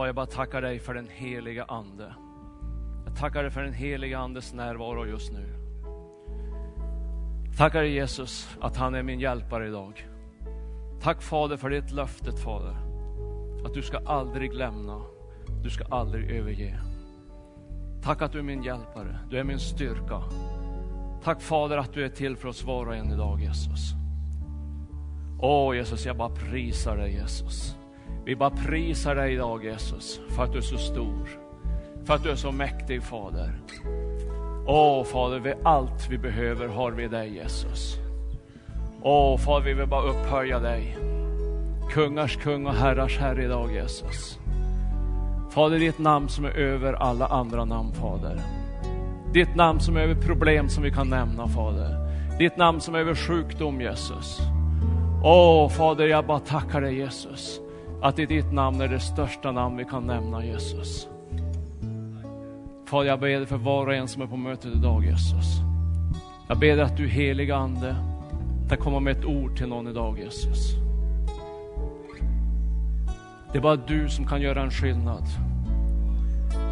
[0.00, 2.14] Far, jag bara tackar dig för den heliga Ande.
[3.06, 5.46] Jag tackar dig för den heliga Andes närvaro just nu.
[7.56, 10.08] Tackar dig Jesus att han är min hjälpare idag.
[11.02, 12.76] Tack Fader för ditt löftet Fader.
[13.64, 15.02] Att du ska aldrig lämna,
[15.62, 16.80] du ska aldrig överge.
[18.02, 20.22] Tack att du är min hjälpare, du är min styrka.
[21.22, 23.94] Tack Fader att du är till för oss var och en idag Jesus.
[25.38, 27.79] Åh Jesus, jag bara prisar dig Jesus.
[28.24, 31.28] Vi bara prisar dig idag Jesus, för att du är så stor.
[32.04, 33.52] För att du är så mäktig Fader.
[34.66, 37.96] Åh Fader, vi, allt vi behöver har vi dig Jesus.
[39.02, 40.96] Åh Fader, vi vill bara upphöja dig.
[41.90, 44.38] Kungars kung och herrars herre idag Jesus.
[45.50, 48.40] Fader, ditt namn som är över alla andra namn Fader.
[49.32, 51.96] Ditt namn som är över problem som vi kan nämna Fader.
[52.38, 54.40] Ditt namn som är över sjukdom Jesus.
[55.24, 57.60] Åh Fader, jag bara tackar dig Jesus.
[58.02, 61.08] Att i ditt namn är det största namn vi kan nämna Jesus.
[62.86, 65.46] Fader, jag ber dig för var och en som är på mötet idag Jesus.
[66.48, 67.96] Jag ber dig att du heliga Ande,
[68.66, 70.74] ska komma med ett ord till någon idag Jesus.
[73.52, 75.24] Det är bara du som kan göra en skillnad.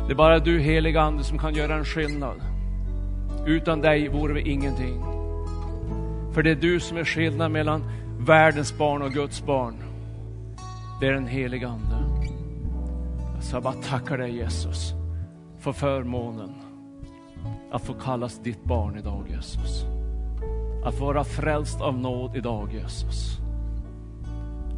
[0.06, 2.40] Det är bara du heliga Ande som kan göra en skillnad.
[3.46, 5.02] Utan dig vore vi ingenting.
[6.32, 7.84] För det är du som är skillnad mellan
[8.18, 9.87] världens barn och Guds barn.
[11.00, 11.96] Det är den heliga Ande.
[13.40, 14.94] Så jag bara tackar dig Jesus
[15.58, 16.54] för förmånen
[17.70, 19.84] att få kallas ditt barn idag Jesus.
[20.84, 23.38] Att vara frälst av nåd idag Jesus.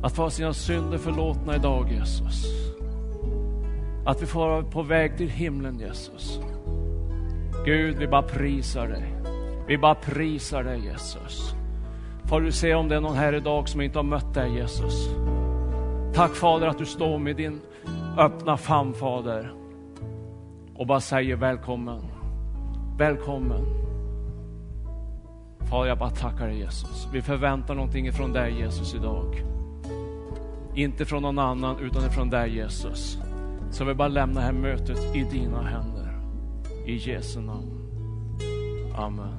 [0.03, 2.47] Att få sina synder förlåtna idag Jesus.
[4.07, 6.41] Att vi får vara på väg till himlen Jesus.
[7.65, 9.15] Gud, vi bara prisar dig.
[9.67, 11.55] Vi bara prisar dig Jesus.
[12.25, 15.09] Får du se om det är någon här idag som inte har mött dig Jesus.
[16.15, 17.61] Tack Fader att du står med din
[18.19, 19.53] öppna famn Fader.
[20.75, 22.03] Och bara säger välkommen.
[22.99, 23.65] Välkommen.
[25.71, 27.09] Fader jag bara tackar dig Jesus.
[27.13, 29.43] Vi förväntar någonting ifrån dig Jesus idag.
[30.75, 33.19] Inte från någon annan utan ifrån dig Jesus.
[33.71, 36.21] Så vi bara lämnar det här mötet i dina händer.
[36.87, 37.81] I Jesu namn.
[38.97, 39.35] Amen.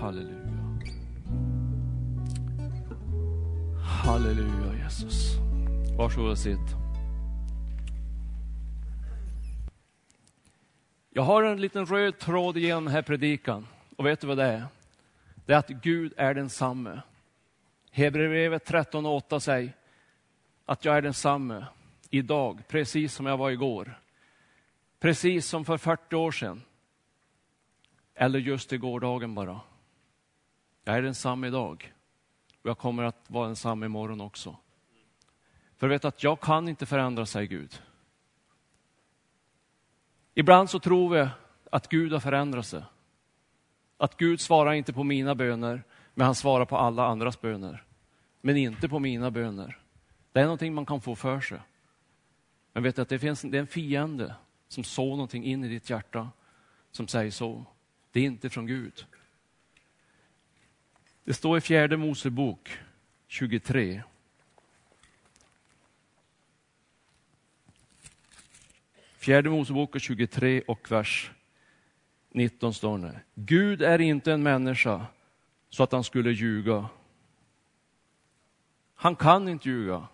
[0.00, 0.39] Halleluja.
[4.04, 5.36] Halleluja Jesus.
[5.98, 6.58] Varsågod och sitt.
[11.10, 13.66] Jag har en liten röd tråd genom den här predikan.
[13.96, 14.66] Och vet du vad det är?
[15.46, 17.00] Det är att Gud är densamme.
[17.90, 19.72] Hebreerbrevet 13.8 säger
[20.64, 21.66] att jag är densamme
[22.10, 24.00] idag, precis som jag var igår.
[25.00, 26.62] Precis som för 40 år sedan.
[28.14, 29.60] Eller just i gårdagen bara.
[30.84, 31.92] Jag är densamme idag.
[32.62, 34.56] Och jag kommer att vara densamma imorgon också.
[35.76, 37.82] För jag vet att jag kan inte förändra, säger Gud.
[40.34, 41.28] Ibland så tror vi
[41.70, 42.82] att Gud har förändrat sig.
[43.96, 45.82] Att Gud svarar inte på mina böner,
[46.14, 47.84] men han svarar på alla andras böner.
[48.40, 49.78] Men inte på mina böner.
[50.32, 51.60] Det är någonting man kan få för sig.
[52.72, 54.34] Men vet att det finns det är en fiende
[54.68, 56.28] som sår någonting in i ditt hjärta
[56.90, 57.64] som säger så.
[58.12, 59.06] Det är inte från Gud.
[61.24, 62.78] Det står i fjärde Mosebok
[63.26, 64.02] 23.
[69.18, 71.30] Fjärde Mosebok 23 och vers
[72.30, 73.20] 19 står det.
[73.34, 75.06] Gud är inte en människa
[75.68, 76.88] så att han skulle ljuga.
[78.94, 80.08] Han kan inte ljuga.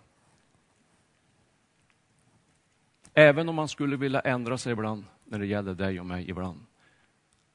[3.13, 6.57] Även om han skulle vilja ändra sig ibland när det gäller dig och mig ibland.
[6.57, 6.67] Alltså,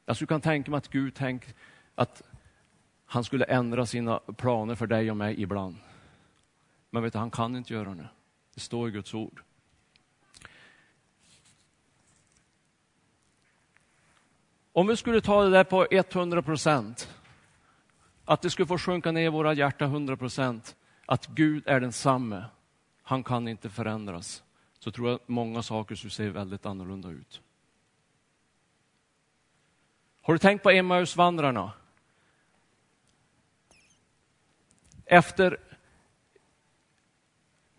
[0.04, 1.54] Jag skulle kunna tänka mig att Gud tänkt
[1.94, 2.22] att
[3.12, 5.76] han skulle ändra sina planer för dig och mig ibland.
[6.90, 8.08] Men vet du, han kan inte göra det.
[8.54, 9.42] Det står i Guds ord.
[14.72, 17.14] Om vi skulle ta det där på 100 procent,
[18.24, 20.76] att det skulle få sjunka ner i våra hjärtan 100 procent,
[21.06, 22.44] att Gud är densamme,
[23.02, 24.42] han kan inte förändras,
[24.78, 27.40] så tror jag att många saker skulle se väldigt annorlunda ut.
[30.22, 31.72] Har du tänkt på Emmausvandrarna?
[35.12, 35.56] Efter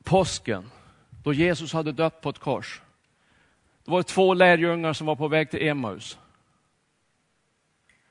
[0.03, 0.71] påsken,
[1.23, 2.81] då Jesus hade dött på ett kors,
[3.83, 6.19] det var det två lärjungar som var på väg till Emmaus.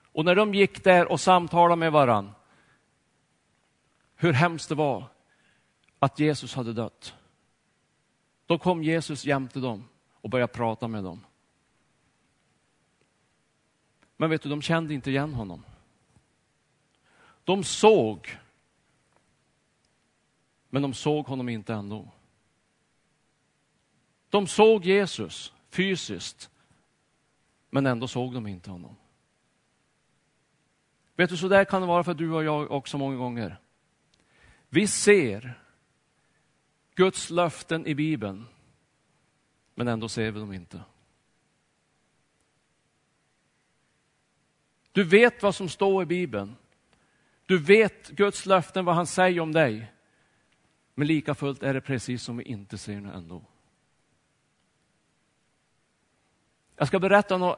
[0.03, 2.33] Och när de gick där och samtalade med varann,
[4.17, 5.05] hur hemskt det var
[5.99, 7.15] att Jesus hade dött.
[8.47, 11.25] Då kom Jesus jämte dem och började prata med dem.
[14.17, 15.65] Men vet du, de kände inte igen honom.
[17.45, 18.39] De såg,
[20.73, 22.09] men de såg honom inte ändå.
[24.31, 26.51] De såg Jesus fysiskt,
[27.71, 28.97] men ändå såg de inte honom.
[31.17, 33.57] Vet du, så där kan det vara för du och jag också många gånger.
[34.69, 35.61] Vi ser
[36.95, 38.47] Guds löften i Bibeln,
[39.75, 40.83] men ändå ser vi dem inte.
[44.93, 46.57] Du vet vad som står i Bibeln.
[47.47, 49.93] Du vet Guds löften, vad han säger om dig.
[50.95, 53.43] Men lika fullt är det precis som vi inte ser det ändå.
[56.77, 57.57] Jag ska berätta några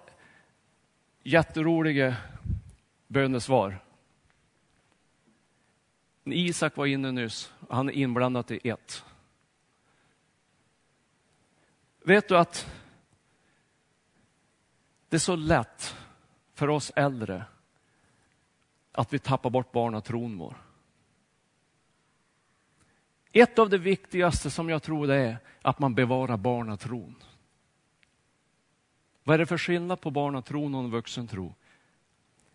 [1.23, 2.17] jätteroliga
[3.07, 3.85] bönesvar.
[6.25, 9.05] Isak var inne nyss, han är inblandad i ett.
[12.05, 12.71] Vet du att
[15.09, 15.97] det är så lätt
[16.55, 17.45] för oss äldre
[18.93, 20.57] att vi tappar bort barnatron vår.
[23.37, 27.15] Ett av det viktigaste som jag tror det är att man bevarar barnatron.
[29.25, 31.55] Vad är det för skillnad på barnatron och en vuxentro?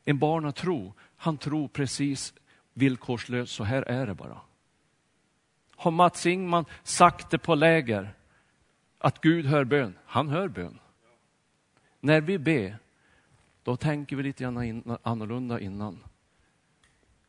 [0.06, 2.34] En barnatro, han tror precis
[2.74, 4.42] villkorslöst, så här är det bara.
[5.76, 8.14] Har Mats Ingman sagt det på läger,
[8.98, 9.98] att Gud hör bön?
[10.06, 10.80] Han hör bön.
[12.00, 12.78] När vi ber,
[13.64, 16.04] då tänker vi lite grann annorlunda innan.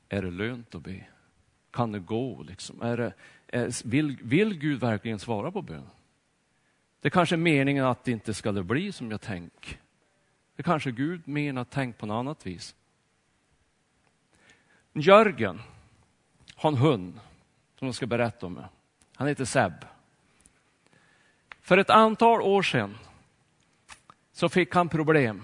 [0.09, 1.07] Är det lönt att be?
[1.71, 2.42] Kan det gå?
[2.42, 2.83] Liksom?
[2.83, 3.12] Är det,
[3.52, 5.87] Eh, vill, vill Gud verkligen svara på bön?
[7.00, 9.76] Det kanske är meningen att det inte ska bli som jag tänker.
[10.57, 12.75] Det kanske Gud menar, tänk på något annat vis.
[14.92, 15.61] Jörgen
[16.54, 17.21] har en hund
[17.78, 18.62] som jag ska berätta om.
[19.14, 19.73] Han heter Seb.
[21.61, 22.99] För ett antal år sedan
[24.33, 25.42] så fick han problem.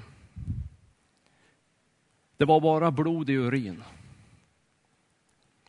[2.37, 3.83] Det var bara blod i urin.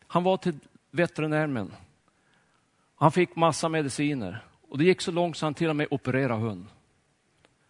[0.07, 0.59] Han var till
[0.91, 1.71] veterinären.
[2.99, 6.41] Han fick massa mediciner och det gick så långt så han till och med opererade
[6.41, 6.65] hund.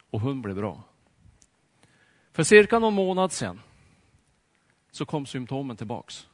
[0.09, 0.83] Och hund blev bra.
[2.31, 3.61] För cirka någon månad sedan
[4.91, 6.27] så kom symptomen tillbaks.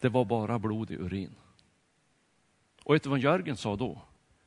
[0.00, 1.34] Det var bara blod i urin.
[2.84, 4.02] Och vet du vad Jörgen sa då?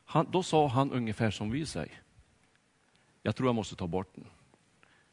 [0.05, 2.01] Han, då sa han ungefär som vi säger.
[3.21, 4.25] Jag tror jag måste ta bort den.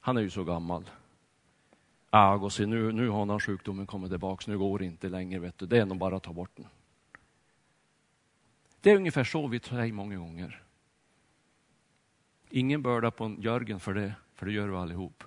[0.01, 0.91] Han är ju så gammal.
[2.11, 4.51] Ah, och se, nu, nu har den sjukdomen kommit tillbaka.
[4.51, 5.39] nu går det inte längre.
[5.41, 5.67] Vet du.
[5.67, 6.67] Det är nog bara att ta bort den.
[8.81, 10.63] Det är ungefär så vi säger många gånger.
[12.51, 15.25] Ingen börda på Jörgen för det, för det gör vi allihop.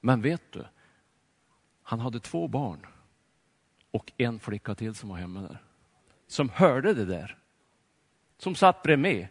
[0.00, 0.64] Men vet du,
[1.82, 2.86] han hade två barn
[3.90, 5.62] och en flicka till som var hemma där.
[6.26, 7.38] Som hörde det där.
[8.38, 9.28] Som satt bredvid.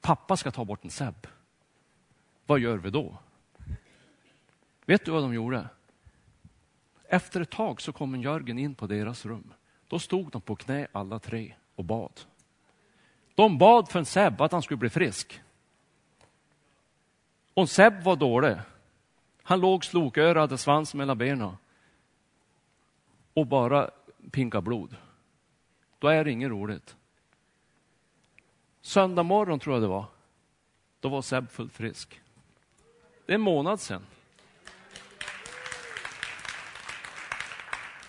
[0.00, 1.26] Pappa ska ta bort en Seb.
[2.46, 3.18] Vad gör vi då?
[4.84, 5.68] Vet du vad de gjorde?
[7.08, 9.52] Efter ett tag så kom en Jörgen in på deras rum.
[9.88, 12.20] Då stod de på knä alla tre och bad.
[13.34, 15.40] De bad för en Seb att han skulle bli frisk.
[17.54, 18.56] Och Seb var dålig.
[19.42, 21.56] Han låg slokörad, hade svans mellan benen
[23.34, 23.90] och bara
[24.30, 24.96] pinka blod.
[25.98, 26.96] Då är det inget roligt.
[28.80, 30.04] Söndag morgon tror jag det var.
[31.00, 32.20] Då var Seb fullt frisk.
[33.26, 34.06] Det är en månad sedan.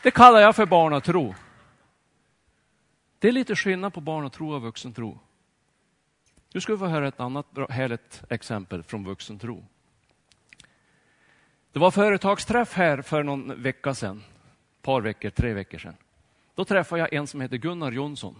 [0.08, 1.36] Det kallar jag för barnatro.
[3.20, 5.20] Det är lite skillnad på barnatro och vuxentro.
[6.54, 9.66] Nu ska vi få höra ett annat härligt exempel från vuxentro.
[11.72, 14.24] Det var företagsträff här för någon vecka sedan,
[14.82, 15.96] par veckor, tre veckor sedan.
[16.56, 18.36] Då träffade jag en som heter Gunnar Jonsson.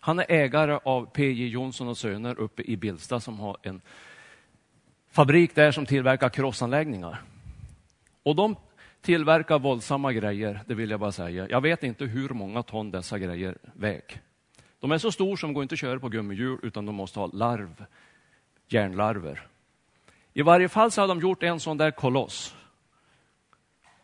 [0.00, 3.80] Han är ägare av PJ Jonsson och Söner uppe i Bilsta som har en
[5.10, 7.22] fabrik där som tillverkar krossanläggningar.
[8.22, 8.56] Och de
[9.00, 11.48] tillverkar våldsamma grejer, det vill jag bara säga.
[11.50, 14.20] Jag vet inte hur många ton dessa grejer väg.
[14.80, 17.26] De är så stora som går inte att köra på gummihjul utan de måste ha
[17.26, 17.84] larv,
[18.68, 19.46] järnlarver.
[20.32, 22.54] I varje fall så har de gjort en sån där koloss.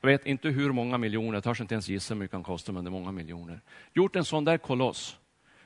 [0.01, 2.73] Jag vet inte hur många miljoner, jag törs inte ens gissa hur mycket den kostar,
[2.73, 3.61] men det är många miljoner.
[3.93, 5.17] Gjort en sån där koloss.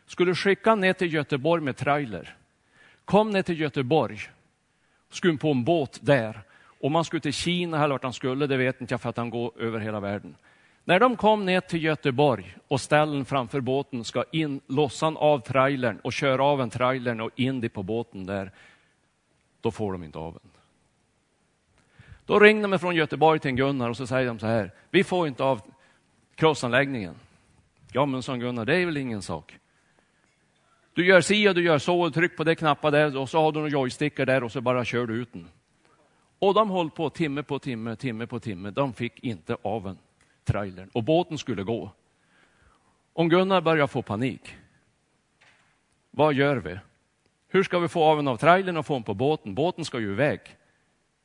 [0.06, 2.36] Skulle skicka ner till Göteborg med trailer.
[3.04, 4.18] Kom ner till Göteborg,
[5.10, 6.42] skum på en båt där.
[6.80, 9.16] Om han skulle till Kina eller vart han skulle, det vet inte jag för att
[9.16, 10.34] han går över hela världen.
[10.84, 15.98] När de kom ner till Göteborg och ställen framför båten ska in, lossan av trailern
[16.02, 18.52] och köra av en trailern och in det på båten där,
[19.60, 20.50] då får de inte av den.
[22.26, 25.28] Då ringde de från Göteborg till Gunnar och så säger de så här, vi får
[25.28, 25.60] inte av
[26.34, 27.14] krossanläggningen.
[27.92, 29.58] Ja men sa Gunnar, det är väl ingen sak.
[30.94, 33.40] Du gör si och du gör så, och tryck på det knappar där och så
[33.40, 35.48] har du några joystickar där och så bara kör du ut den.
[36.38, 38.70] Och de höll på timme på timme, timme på timme.
[38.70, 39.98] De fick inte av en
[40.44, 41.90] trailern och båten skulle gå.
[43.12, 44.56] Om Gunnar börjar få panik,
[46.10, 46.78] vad gör vi?
[47.48, 49.54] Hur ska vi få av en av trailern och få den på båten?
[49.54, 50.40] Båten ska ju iväg.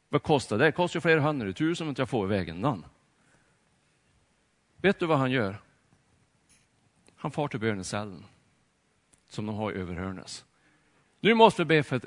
[0.09, 0.65] Vad kostar det?
[0.65, 2.85] Det kostar ju flera hundratusen om inte jag får iväg den.
[4.77, 5.61] Vet du vad han gör?
[7.15, 8.25] Han far till bönecellen
[9.29, 10.45] som de har i Överhörnes.
[11.19, 12.01] Nu måste vi be för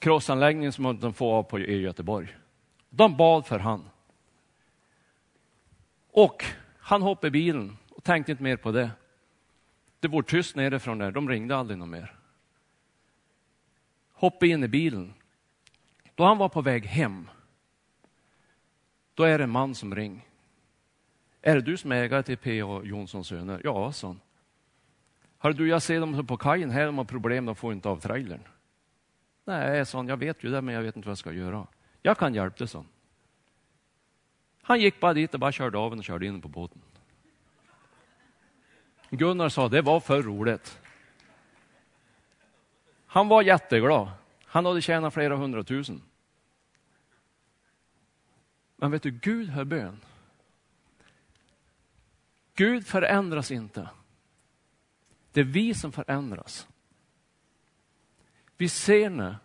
[0.00, 2.36] krossanläggningen som de får av på i Göteborg.
[2.90, 3.90] De bad för han.
[6.12, 6.44] Och
[6.78, 8.90] han hoppade i bilen och tänkte inte mer på det.
[10.00, 12.14] Det var tyst nerifrån där, de ringde aldrig någon mer.
[14.12, 15.14] Hoppade in i bilen.
[16.14, 17.30] Då han var på väg hem,
[19.14, 20.22] då är det en man som ringer.
[21.42, 22.82] Är det du som är ägare till P.A.
[22.84, 23.60] Jonssons söner?
[23.64, 24.20] Ja, sa han.
[25.38, 28.00] Hör du, jag ser dem på kajen här, de har problem, de får inte av
[28.00, 28.40] trailern.
[29.50, 31.66] Nej, sa han, jag vet ju det, men jag vet inte vad jag ska göra.
[32.02, 32.88] Jag kan hjälpa dig, sa han.
[34.62, 36.82] Han gick bara dit och bara körde av och körde in på båten.
[39.10, 40.80] Gunnar sa, det var för roligt.
[43.06, 44.10] Han var jätteglad.
[44.44, 46.02] Han hade tjänat flera hundratusen.
[48.76, 50.00] Men vet du, Gud hör bön.
[52.54, 53.88] Gud förändras inte.
[55.32, 56.68] Det är vi som förändras.
[58.60, 59.36] Vi ser nu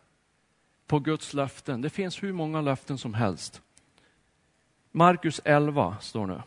[0.88, 1.82] på Guds löften.
[1.82, 3.62] Det finns hur många löften som helst.
[4.92, 6.42] Markus 11 står nu.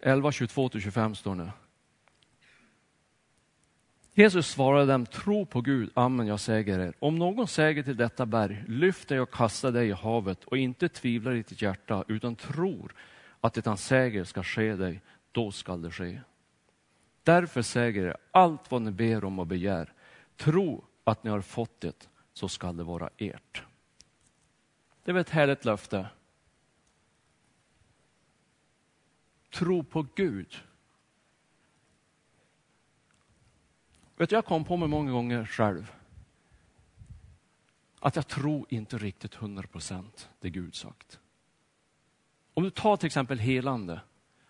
[0.00, 1.50] Elva, 22 till 25 står nu.
[4.18, 6.94] Jesus svarade dem, tro på Gud, amen, jag säger er.
[6.98, 10.88] Om någon säger till detta berg, lyft dig och kasta dig i havet och inte
[10.88, 12.94] tvivlar i ditt hjärta, utan tror
[13.40, 16.20] att det han säger ska ske dig, då skall det ske.
[17.22, 19.92] Därför säger jag, allt vad ni ber om och begär,
[20.36, 23.62] tro att ni har fått det, så skall det vara ert.
[25.04, 26.06] Det är ett härligt löfte.
[29.50, 30.62] Tro på Gud.
[34.16, 35.92] Vet du, jag kom på mig många gånger själv
[38.00, 41.20] att jag tror inte riktigt hundra procent det Gud sagt.
[42.54, 44.00] Om du tar till exempel helande.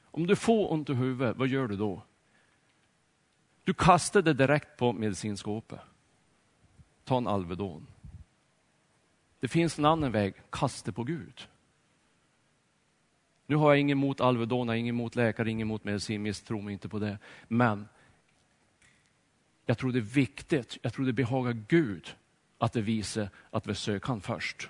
[0.04, 2.02] Om du får ont i huvudet, vad gör du då?
[3.64, 5.80] Du kastar det direkt på medicinskåpet.
[7.04, 7.86] Ta en Alvedon.
[9.40, 11.48] Det finns en annan väg, kasta på Gud.
[13.46, 16.88] Nu har jag inget emot Alvedon, inget emot läkare, inget emot medicin, misstro mig inte
[16.88, 17.18] på det.
[17.48, 17.88] Men
[19.66, 22.16] jag tror det är viktigt, jag tror det behagar Gud
[22.58, 24.68] att det visar att vi söker han först.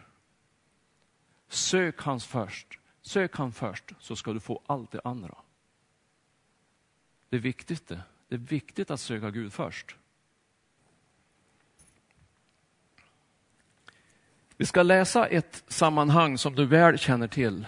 [1.48, 5.34] Sök hans först, sök han först så ska du få allt det andra.
[7.28, 8.00] Det är viktigt det.
[8.28, 9.96] Det är viktigt att söka Gud först.
[14.56, 17.66] Vi ska läsa ett sammanhang som du väl känner till.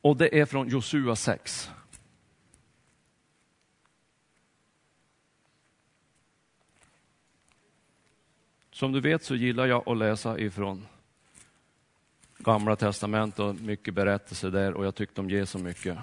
[0.00, 1.70] Och det är från Josua 6.
[8.78, 10.86] Som du vet så gillar jag att läsa ifrån
[12.38, 15.98] Gamla testamentet och mycket berättelser där och jag tyckte om Jesus mycket.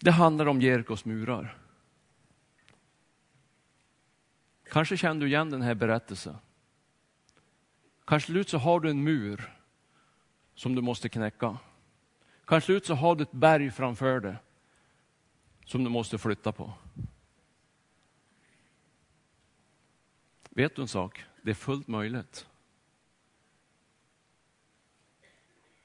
[0.00, 1.58] Det handlar om Jerikos murar.
[4.70, 6.36] Kanske känner du igen den här berättelsen.
[8.04, 9.52] Kanske slut så har du en mur
[10.54, 11.58] som du måste knäcka.
[12.44, 14.36] Kanske slut så har du ett berg framför dig
[15.64, 16.72] som du måste flytta på.
[20.50, 21.24] Vet du en sak?
[21.42, 22.46] Det är fullt möjligt.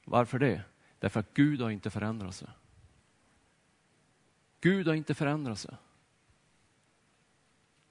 [0.04, 0.64] Varför det?
[1.00, 2.48] Därför att Gud har inte förändrat sig.
[4.62, 5.76] Gud har inte förändrat sig.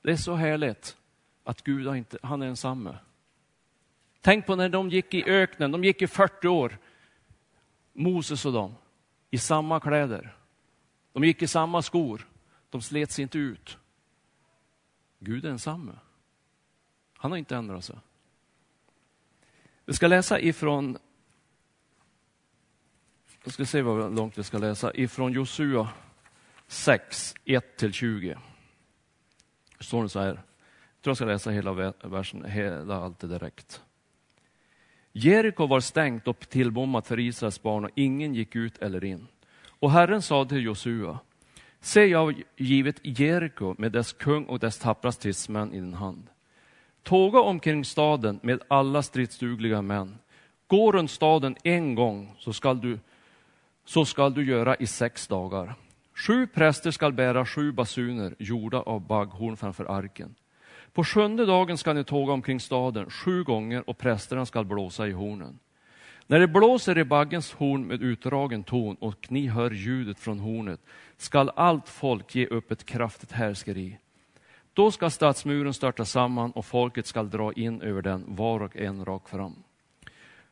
[0.02, 0.96] Det är så härligt
[1.44, 2.98] att Gud har inte, han är densamme.
[4.20, 6.78] Tänk på när de gick i öknen, de gick i 40 år,
[7.92, 8.74] Moses och dem,
[9.30, 10.36] i samma kläder.
[11.16, 12.28] De gick i samma skor,
[12.70, 13.78] de slets inte ut.
[15.18, 15.92] Gud är densamme.
[17.16, 17.96] Han har inte ändrat sig.
[19.84, 20.98] Vi ska läsa ifrån,
[23.44, 25.88] jag ska se hur långt vi ska läsa, ifrån Josua
[26.66, 28.38] 6, 1-20.
[29.80, 33.82] Står det så här, jag tror jag ska läsa hela versen, hela allt direkt.
[35.12, 39.28] Jeriko var stängt och tillbommat för Israels barn och ingen gick ut eller in.
[39.78, 41.18] Och Herren sa till Josua,
[41.80, 46.26] se jag har givit Jeriko med dess kung och dess tappra stridsmän i din hand.
[47.02, 50.18] Tåga omkring staden med alla stridsdugliga män.
[50.66, 52.98] Gå runt staden en gång så skall du,
[53.84, 55.74] så skall du göra i sex dagar.
[56.14, 60.34] Sju präster skall bära sju basuner gjorda av bagghorn framför arken.
[60.92, 65.12] På sjunde dagen skall ni tåga omkring staden sju gånger och prästerna skall blåsa i
[65.12, 65.58] hornen.
[66.28, 70.80] När det blåser i baggens horn med utdragen ton och ni hör ljudet från hornet
[71.16, 73.98] skall allt folk ge upp ett kraftigt härskeri.
[74.72, 79.04] Då ska stadsmuren störta samman och folket skall dra in över den var och en
[79.04, 79.54] rakt fram.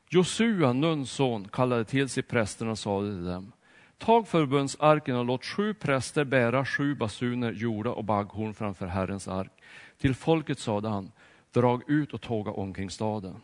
[0.08, 3.52] Josua, Nuns son, kallade till sig prästerna och sade till dem
[3.98, 9.52] Tag förbundsarken och låt sju präster bära sju basuner jorda och bagghorn framför Herrens ark.
[9.98, 11.12] Till folket sade han,
[11.52, 13.40] drag ut och tåga omkring staden.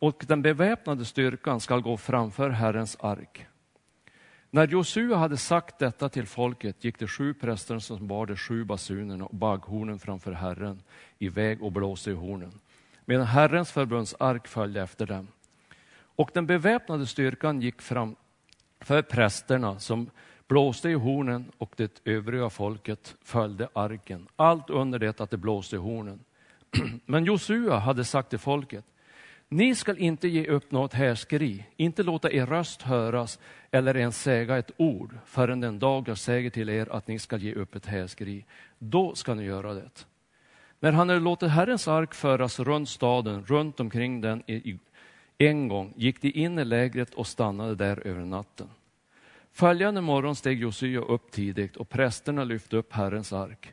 [0.00, 3.46] Och den beväpnade styrkan skall gå framför Herrens ark.
[4.50, 8.64] När Josua hade sagt detta till folket gick de sju prästerna som bar de sju
[8.64, 10.82] basunerna och bagghornen framför Herren
[11.18, 12.52] iväg och blåste i hornen,
[13.04, 15.28] medan Herrens förbundsark följde efter dem.
[16.16, 18.16] Och den beväpnade styrkan gick fram
[18.80, 20.10] för prästerna som
[20.48, 25.76] blåste i hornen och det övriga folket följde arken, allt under det att det blåste
[25.76, 26.20] i hornen.
[27.06, 28.84] Men Josua hade sagt till folket,
[29.50, 33.38] ni skall inte ge upp något härskri, inte låta er röst höras
[33.70, 37.42] eller ens säga ett ord förrän den dag jag säger till er att ni skall
[37.42, 38.44] ge upp ett härskri.
[38.78, 40.06] Då ska ni göra det.
[40.80, 44.42] När han hade låtit Herrens ark föras runt staden, runt omkring den
[45.38, 48.68] en gång, gick de in i lägret och stannade där över natten.
[49.52, 53.72] Följande morgon steg Josua upp tidigt och prästerna lyfte upp Herrens ark.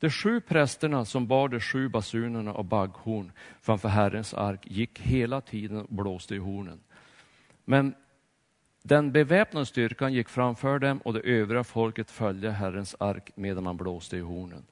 [0.00, 5.40] De sju prästerna som bar de sju basunerna och bagghorn framför Herrens ark gick hela
[5.40, 6.80] tiden och blåste i hornen.
[7.64, 7.94] Men
[8.82, 13.76] den beväpnade styrkan gick framför dem och det övriga folket följde Herrens ark medan man
[13.76, 14.66] blåste i hornen.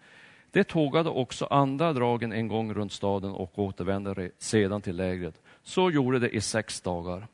[0.50, 5.42] De tågade också andra dragen en gång runt staden och återvände sedan till lägret.
[5.62, 7.26] Så gjorde de i sex dagar.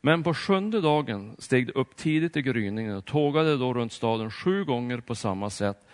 [0.00, 4.30] Men på sjunde dagen steg de upp tidigt i gryningen och tågade då runt staden
[4.30, 5.85] sju gånger på samma sätt.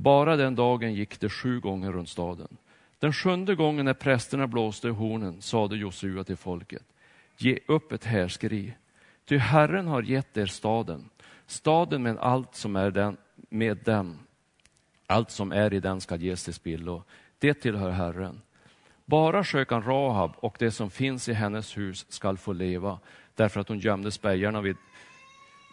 [0.00, 2.56] Bara den dagen gick det sju gånger runt staden.
[2.98, 6.82] Den sjunde gången när prästerna blåste i hornen sade Josua till folket,
[7.36, 8.74] ge upp ett härskri,
[9.24, 11.08] ty Herren har gett er staden,
[11.46, 13.16] staden med allt som är den,
[13.48, 14.18] med den,
[15.06, 17.02] allt som är i den skall ges till spillo,
[17.38, 18.40] det tillhör Herren.
[19.04, 22.98] Bara skökan Rahab och det som finns i hennes hus skall få leva,
[23.34, 24.74] därför att hon gömde spejarna vi,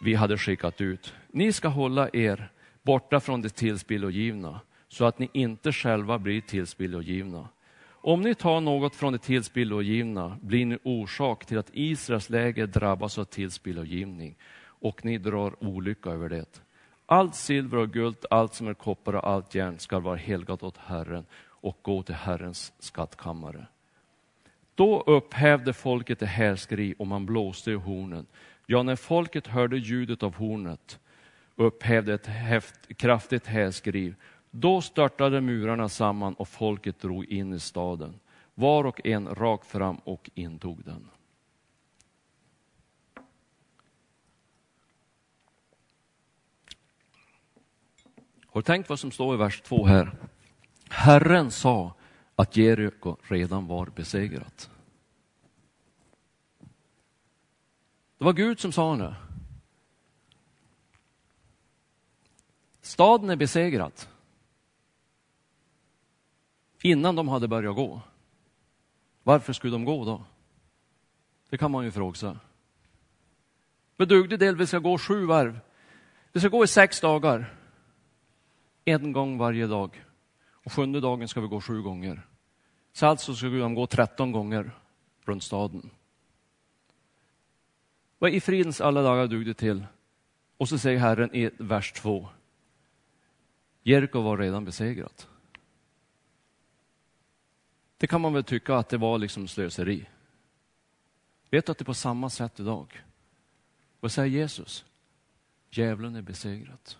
[0.02, 1.14] vi hade skickat ut.
[1.30, 2.50] Ni ska hålla er
[2.86, 7.48] borta från det tillspillogivna, så att ni inte själva blir tillspillogivna.
[7.88, 13.18] Om ni tar något från det tillspillogivna blir ni orsak till att Israels läger drabbas
[13.18, 14.36] av tillspillogivning
[14.80, 16.62] och ni drar olycka över det.
[17.06, 20.76] Allt silver och guld, allt som är koppar och allt järn skall vara helgat åt
[20.76, 23.66] Herren och gå till Herrens skattkammare.
[24.74, 28.26] Då upphävde folket det härskri och man blåste i hornen.
[28.66, 30.98] Ja, när folket hörde ljudet av hornet
[31.56, 34.14] upphävde ett häft, kraftigt häskriv.
[34.50, 38.20] Då störtade murarna samman och folket drog in i staden,
[38.54, 41.08] var och en rakt fram och intog den.
[48.46, 50.16] Har du tänkt vad som står i vers 2 här?
[50.88, 51.94] Herren sa
[52.36, 54.70] att Jeriko redan var besegrat.
[58.18, 59.16] Det var Gud som sa det.
[62.86, 63.92] Staden är besegrad.
[66.82, 68.00] Innan de hade börjat gå.
[69.22, 70.24] Varför skulle de gå då?
[71.50, 72.36] Det kan man ju fråga sig.
[73.96, 75.60] Bedugde del, vi ska gå sju varv.
[76.32, 77.54] Vi ska gå i sex dagar.
[78.84, 80.04] En gång varje dag.
[80.50, 82.26] Och sjunde dagen ska vi gå sju gånger.
[82.92, 84.70] Så alltså ska de gå tretton gånger
[85.24, 85.90] runt staden.
[88.18, 89.86] Vad i fridens alla dagar dugde till?
[90.56, 92.28] Och så säger Herren i vers 2.
[93.86, 95.28] Jeriko var redan besegrat.
[97.96, 100.06] Det kan man väl tycka att det var liksom slöseri.
[101.50, 103.04] Vet du att det är på samma sätt idag?
[104.00, 104.84] Vad säger Jesus?
[105.70, 106.98] Djävulen är besegrat.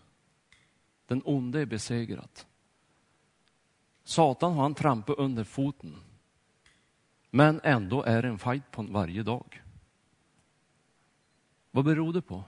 [1.06, 2.46] Den onde är besegrat.
[4.04, 5.96] Satan har han trampat under foten.
[7.30, 9.62] Men ändå är det en fight på varje dag.
[11.70, 12.44] Vad beror det på?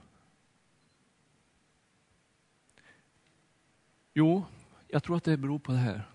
[4.19, 4.45] Jo,
[4.87, 6.09] jag tror att det beror på det här.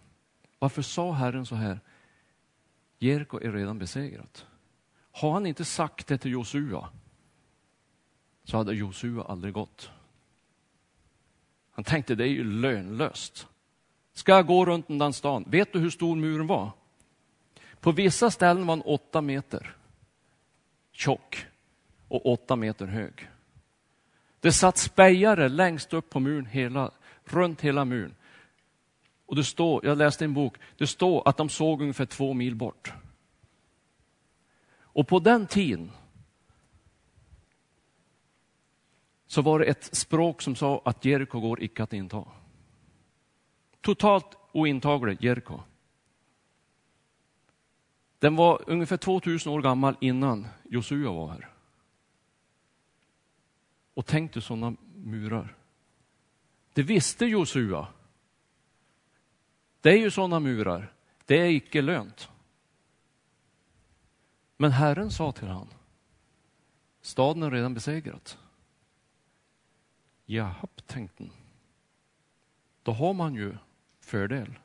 [0.59, 1.81] Varför sa Herren så här?
[2.99, 4.47] Jeriko är redan besegrat.
[5.13, 6.89] Har han inte sagt det till Josua
[8.45, 9.91] så hade Josua aldrig gått.
[11.71, 13.47] Han tänkte det är ju lönlöst.
[14.13, 15.45] Ska jag gå runt den stan?
[15.47, 16.71] Vet du hur stor muren var?
[17.81, 19.77] På vissa ställen var den åtta meter
[20.93, 21.47] tjock
[22.09, 23.31] och åtta meter hög.
[24.41, 26.91] Det satt spejare längst upp på muren, hela,
[27.25, 28.15] runt hela muren.
[29.27, 32.55] Och det står, jag läste en bok, det står att de såg ungefär två mil
[32.55, 32.93] bort.
[34.77, 35.91] Och på den tiden
[39.27, 42.25] så var det ett språk som sa att Jeriko går icke att inta.
[43.81, 45.61] Totalt ointaglig Jeriko.
[48.19, 51.49] Den var ungefär 2000 år gammal innan Josua var här.
[53.95, 55.57] Och tänk dig sådana murar.
[56.75, 57.89] Det visste Josua.
[59.81, 60.93] Det är ju sådana murar.
[61.25, 62.29] Det är icke lönt.
[64.57, 65.69] Men Herren sa till honom,
[67.01, 68.39] staden är redan besegrat.
[70.27, 71.33] Jahapp, tänkte han.
[72.83, 73.57] Då har man ju
[74.01, 74.59] fördel.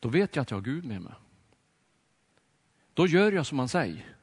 [0.00, 1.12] Då vet jag att jag har Gud med mig.
[2.94, 4.16] Då gör jag som han säger.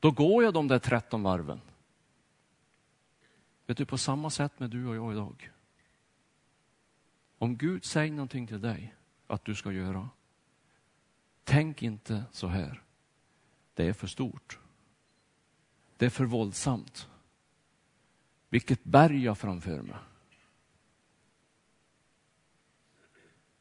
[0.00, 1.60] Då går jag de där 13 varven.
[3.66, 5.50] Vet du, på samma sätt med du och jag idag.
[7.38, 8.94] Om Gud säger någonting till dig
[9.26, 10.10] att du ska göra,
[11.44, 12.82] tänk inte så här.
[13.74, 14.58] Det är för stort.
[15.96, 17.08] Det är för våldsamt.
[18.48, 19.96] Vilket berg jag framför mig.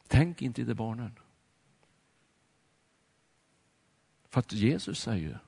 [0.08, 1.20] Tänk inte i det barnen.
[4.30, 5.40] För att Jesus säger,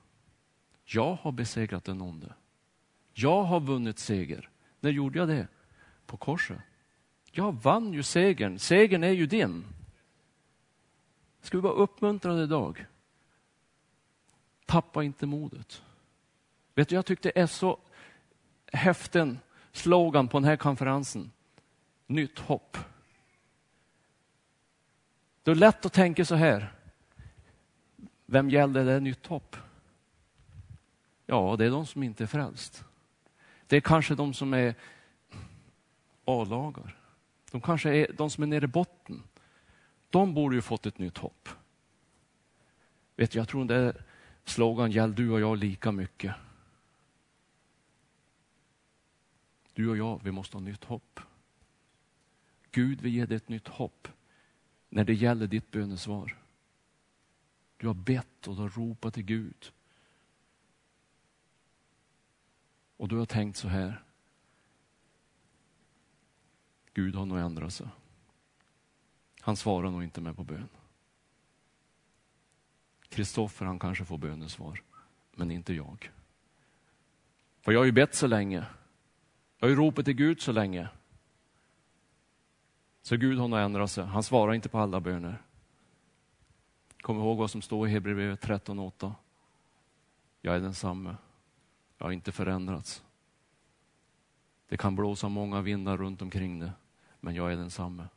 [0.84, 2.34] jag har besegrat den onde.
[3.18, 4.48] Jag har vunnit seger.
[4.80, 5.48] När gjorde jag det?
[6.06, 6.58] På korset.
[7.30, 8.58] Jag vann ju segern.
[8.58, 9.64] Segern är ju din.
[11.40, 12.86] Ska vi vara uppmuntrade idag?
[14.66, 15.82] Tappa inte modet.
[16.74, 17.78] Vet du, jag tyckte det är så
[18.72, 19.38] häften
[19.72, 21.30] slogan på den här konferensen.
[22.06, 22.76] Nytt hopp.
[25.42, 26.72] Det är lätt att tänka så här.
[28.26, 29.56] Vem gäller det nytt hopp?
[31.26, 32.85] Ja, det är de som inte är frälst.
[33.66, 34.74] Det är kanske de som är
[36.24, 36.96] A-lagar.
[37.50, 39.22] De kanske är de som är nere i botten.
[40.10, 41.48] De borde ju fått ett nytt hopp.
[43.16, 44.04] Vet du, jag tror den där
[44.44, 46.34] slogan gäller du och jag lika mycket.
[49.72, 51.20] Du och jag, vi måste ha nytt hopp.
[52.70, 54.08] Gud vill ge dig ett nytt hopp
[54.88, 56.36] när det gäller ditt bönesvar.
[57.76, 59.72] Du har bett och du har ropat till Gud.
[62.96, 64.02] Och du har tänkt så här.
[66.94, 67.88] Gud har nog ändrat sig.
[69.40, 70.68] Han svarar nog inte med på bön.
[73.08, 74.82] Kristoffer han kanske får bönesvar,
[75.32, 76.10] men inte jag.
[77.60, 78.66] För jag har ju bett så länge.
[79.58, 80.88] Jag har ju ropat till Gud så länge.
[83.02, 84.04] Så Gud har nog ändrat sig.
[84.04, 85.42] Han svarar inte på alla böner.
[87.00, 89.12] Kom ihåg vad som står i Hebreerbrevet 13.8.
[90.40, 91.16] Jag är densamme.
[91.98, 93.02] Jag har inte förändrats.
[94.68, 96.72] Det kan blåsa många vindar runt omkring det,
[97.20, 98.08] men jag är densamme.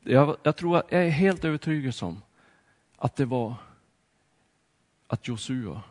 [0.00, 2.22] Jag, jag tror, jag är helt övertygad om
[2.96, 3.54] att det var
[5.06, 5.82] att Josua,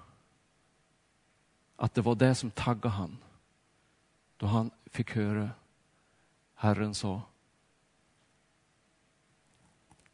[1.75, 3.17] att det var det som taggade han.
[4.37, 5.49] Då han fick höra
[6.53, 7.21] Herren sa,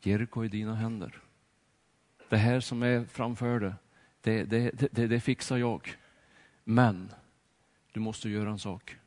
[0.01, 1.21] Jeriko i dina händer.
[2.29, 3.73] Det här som är framför dig,
[4.21, 5.97] det, det, det, det fixar jag.
[6.63, 7.11] Men
[7.91, 8.97] du måste göra en sak.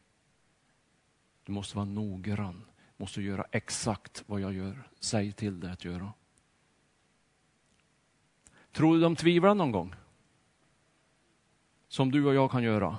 [1.44, 2.64] Du måste vara noggrann,
[2.96, 4.88] Du måste göra exakt vad jag gör.
[5.00, 6.12] Säg till dig att göra.
[8.72, 9.94] Tror du de tvivlar någon gång?
[11.88, 12.98] Som du och jag kan göra.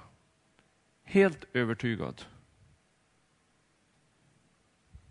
[1.03, 2.21] Helt övertygad.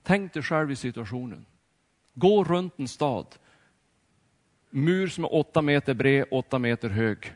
[0.02, 1.46] Tänk dig själv i situationen.
[2.14, 3.38] Gå runt en stad.
[4.70, 7.32] Mur som är åtta meter bred, åtta meter hög.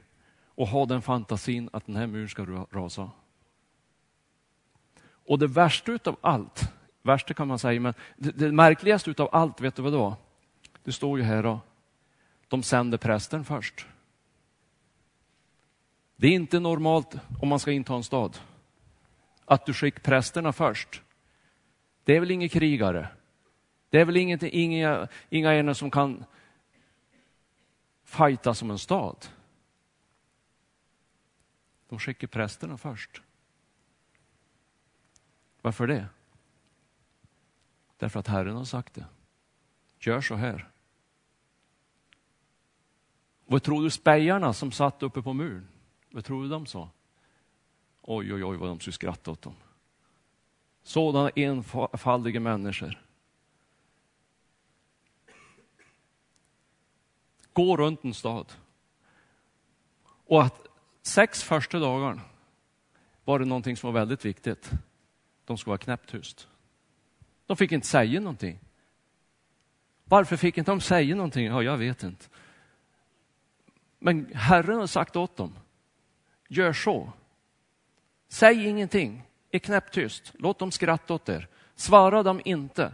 [0.47, 3.11] Och ha den fantasin att den här muren ska rasa.
[5.03, 9.61] Och det värsta utav allt, värsta kan man säga, men det, det märkligaste utav allt,
[9.61, 10.15] vet du vad det var?
[10.85, 11.61] Det står ju här då,
[12.49, 13.87] de sänder prästen först.
[16.17, 18.39] Det är inte normalt om man ska inta en stad,
[19.45, 21.03] att du skickar prästerna först.
[22.05, 23.09] Det är väl ingen krigare?
[23.91, 26.25] Det är väl inget, inga, inga ena som kan
[28.11, 29.27] fighta som en stad?
[31.89, 33.23] De skickar prästerna först.
[35.63, 36.09] Varför det?
[37.97, 39.07] Därför att Herren har sagt det.
[39.99, 40.71] Gör så här.
[43.47, 45.69] Vad tror du spejarna som satt uppe på muren,
[46.11, 46.91] vad tror du de sa?
[48.03, 49.55] Oj, oj, oj vad de skulle skratta åt dem.
[50.83, 53.10] Sådana enfaldiga människor.
[57.53, 58.53] Gå runt en stad.
[60.27, 60.67] Och att
[61.03, 62.21] sex första dagarna
[63.25, 64.71] var det någonting som var väldigt viktigt.
[65.45, 66.49] De skulle vara knäpptyst.
[67.47, 68.59] De fick inte säga någonting.
[70.05, 71.47] Varför fick inte de säga någonting?
[71.47, 72.27] Ja, jag vet inte.
[73.99, 75.53] Men Herren har sagt åt dem,
[76.49, 77.13] gör så.
[78.29, 81.49] Säg ingenting, är knäpptyst, låt dem skratta åt er.
[81.75, 82.93] Svara dem inte.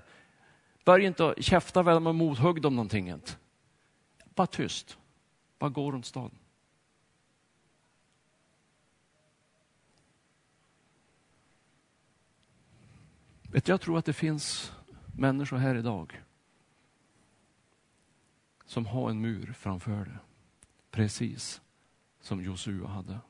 [0.85, 3.09] Börja inte käfta med dem och mothugg dem någonting.
[3.09, 3.33] Inte.
[4.37, 4.99] Bara tyst,
[5.59, 6.39] bara gå runt staden.
[13.43, 14.73] Vet, jag tror att det finns
[15.19, 16.23] människor här idag
[18.65, 20.19] som har en mur framför det.
[20.91, 21.61] Precis
[22.21, 23.21] som Josua hade.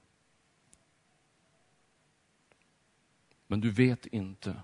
[3.47, 4.63] Men du vet inte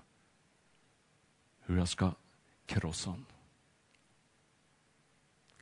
[1.59, 2.13] hur jag ska
[2.65, 3.32] krossa den.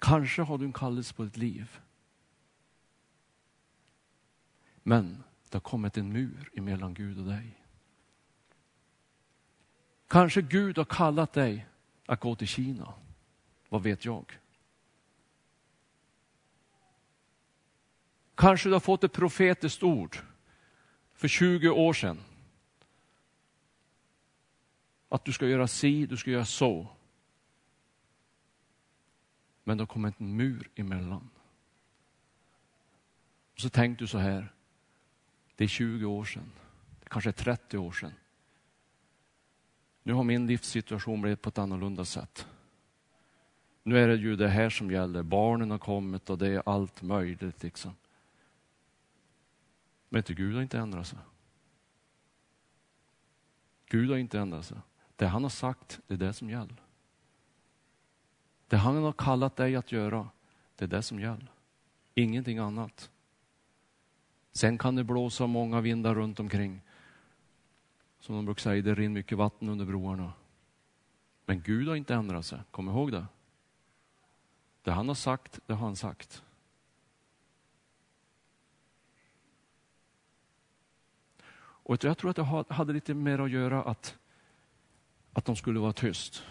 [0.02, 1.80] Kanske har du en kallelse på ditt liv.
[4.84, 7.64] Men det har kommit en mur emellan Gud och dig.
[10.08, 11.68] Kanske Gud har kallat dig
[12.06, 12.94] att gå till Kina.
[13.70, 14.40] Vad vet jag?
[18.36, 20.18] Kanske du har fått ett profetiskt ord
[21.14, 22.20] för 20 år sedan.
[25.10, 26.88] Att du ska göra si, du ska göra så.
[29.63, 31.30] Men det har kommit en mur emellan.
[33.54, 34.54] Och så tänkte du så här,
[35.56, 36.52] det är 20 år sedan,
[37.00, 38.13] det kanske är 30 år sedan.
[40.04, 42.47] Nu har min livssituation blivit på ett annorlunda sätt.
[43.84, 47.02] Nu är det ju det här som gäller, barnen har kommit och det är allt
[47.02, 47.63] möjligt.
[47.63, 47.95] liksom.
[50.10, 51.19] Men inte Gud har inte ändrat sig.
[53.86, 54.78] Gud har inte ändrat sig.
[55.15, 56.81] Det han har sagt, det är det som gäller.
[58.72, 60.30] Det han har kallat dig att göra,
[60.76, 61.52] det är det som gäller.
[62.16, 63.10] Ingenting annat.
[64.52, 66.82] Sen kan det blåsa många vindar runt omkring.
[68.20, 70.34] Som de brukar säga, det rinner mycket vatten under broarna.
[71.46, 73.26] Men Gud har inte ändrat sig, kom ihåg det.
[74.84, 76.44] Det han har sagt, det har han sagt.
[81.60, 84.18] Och jag tror att det hade lite mer att göra att,
[85.34, 86.44] att de skulle vara tyst.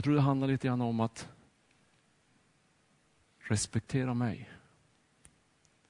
[0.00, 1.28] Jag tror det handlar lite grann om att
[3.38, 4.50] respektera mig.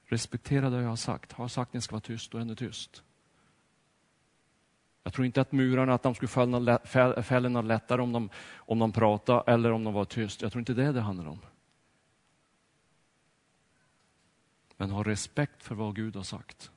[0.05, 1.31] Respektera det jag har sagt.
[1.31, 3.03] Har jag sagt att ni ska vara tyst, då är ni tyst.
[5.03, 6.29] Jag tror inte att murarna att de skulle
[7.23, 10.41] fälla, något lättare om de, om de pratade eller om de var tyst.
[10.41, 11.39] Jag tror inte det är det handlar om.
[14.77, 16.71] Men ha respekt för vad Gud har sagt.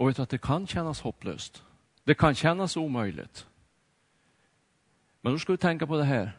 [0.00, 1.64] Och vet du att det kan kännas hopplöst.
[2.04, 3.46] Det kan kännas omöjligt.
[5.20, 6.38] Men då ska du tänka på det här.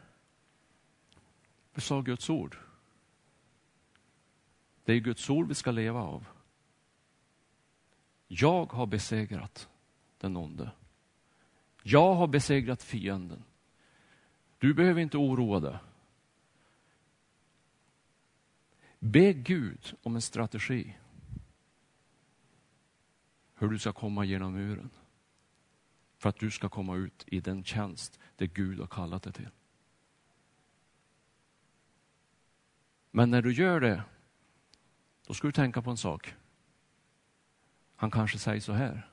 [1.74, 2.56] Det sa Guds ord.
[4.84, 6.26] Det är Guds ord vi ska leva av.
[8.28, 9.68] Jag har besegrat
[10.18, 10.70] den onde.
[11.82, 13.44] Jag har besegrat fienden.
[14.58, 15.78] Du behöver inte oroa dig.
[18.98, 20.94] Be Gud om en strategi
[23.62, 24.90] hur du ska komma genom muren.
[26.16, 29.48] För att du ska komma ut i den tjänst det Gud har kallat dig till.
[33.10, 34.04] Men när du gör det,
[35.26, 36.34] då ska du tänka på en sak.
[37.96, 39.10] Han kanske säger så här.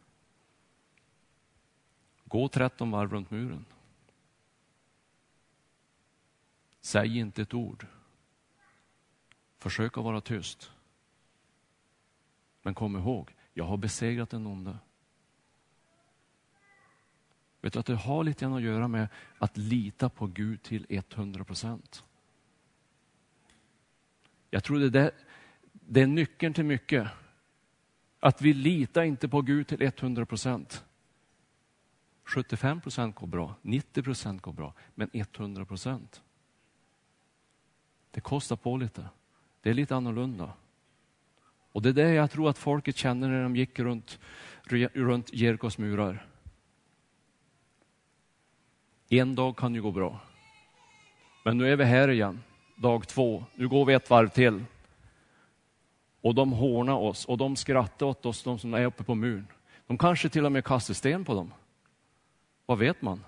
[2.26, 3.66] Gå 13 varv runt muren.
[6.82, 7.88] Säg inte ett ord.
[9.58, 10.72] Försök att vara tyst.
[12.62, 14.78] Men kom ihåg, jag har besegrat den onde.
[17.62, 20.86] Vet du att det har lite grann att göra med att lita på Gud till
[20.90, 22.04] 100 procent.
[24.50, 25.12] Jag tror det, där,
[25.72, 27.08] det är nyckeln till mycket.
[28.20, 30.86] Att vi litar inte på Gud till 100 procent.
[32.24, 36.24] 75 procent går bra, 90 procent går bra, men 100 procent.
[38.12, 39.10] Det kostar på lite.
[39.62, 40.54] Det är lite annorlunda.
[41.72, 44.20] Och det är det jag tror att folket känner när de gick runt,
[44.94, 46.26] runt Jerikos murar.
[49.10, 50.20] En dag kan ju gå bra.
[51.46, 52.44] Men nu är vi här igen,
[52.76, 53.44] dag två.
[53.56, 54.66] Nu går vi ett varv till.
[56.22, 59.48] Och de hånar oss och de skrattar åt oss, de som är uppe på muren.
[59.88, 61.54] De kanske till och med kastar sten på dem.
[62.66, 63.24] Vad vet man?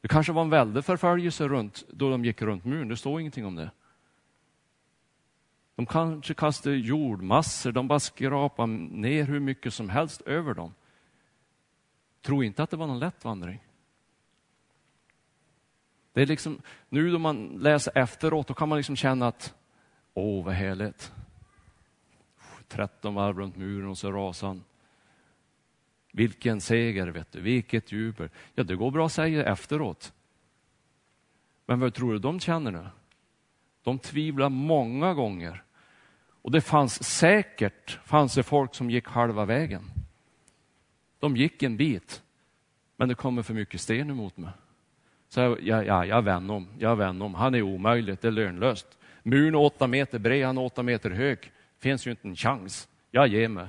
[0.00, 3.46] Det kanske var en väldig förföljelse runt, då de gick runt muren, det står ingenting
[3.46, 3.70] om det.
[5.76, 10.74] De kanske kastade jordmassor, de bara skrapade ner hur mycket som helst över dem.
[12.22, 13.60] Tro inte att det var någon lätt vandring.
[16.12, 19.54] Det är liksom, nu då man läser efteråt, då kan man liksom känna att,
[20.14, 21.12] åh vad härligt.
[22.68, 24.64] 13 varv runt muren och så rasade han.
[26.12, 28.28] Vilken seger, vet du, vilket jubel.
[28.54, 30.12] Ja, det går bra att säga efteråt.
[31.66, 32.86] Men vad tror du de känner nu?
[33.82, 35.62] De tvivlar många gånger.
[36.46, 39.82] Och det fanns säkert fanns det folk som gick halva vägen.
[41.18, 42.22] De gick en bit,
[42.96, 44.50] men det kommer för mycket sten emot mig.
[45.28, 47.34] Så jag, ja, ja, jag vänder om, jag vänder om.
[47.34, 48.98] Han är omöjligt, det är lönlöst.
[49.22, 51.52] Muren är åtta meter bred, han är åtta meter hög.
[51.78, 52.88] Finns ju inte en chans.
[53.10, 53.68] Jag ger mig.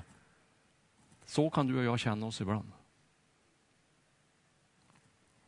[1.26, 2.72] Så kan du och jag känna oss ibland.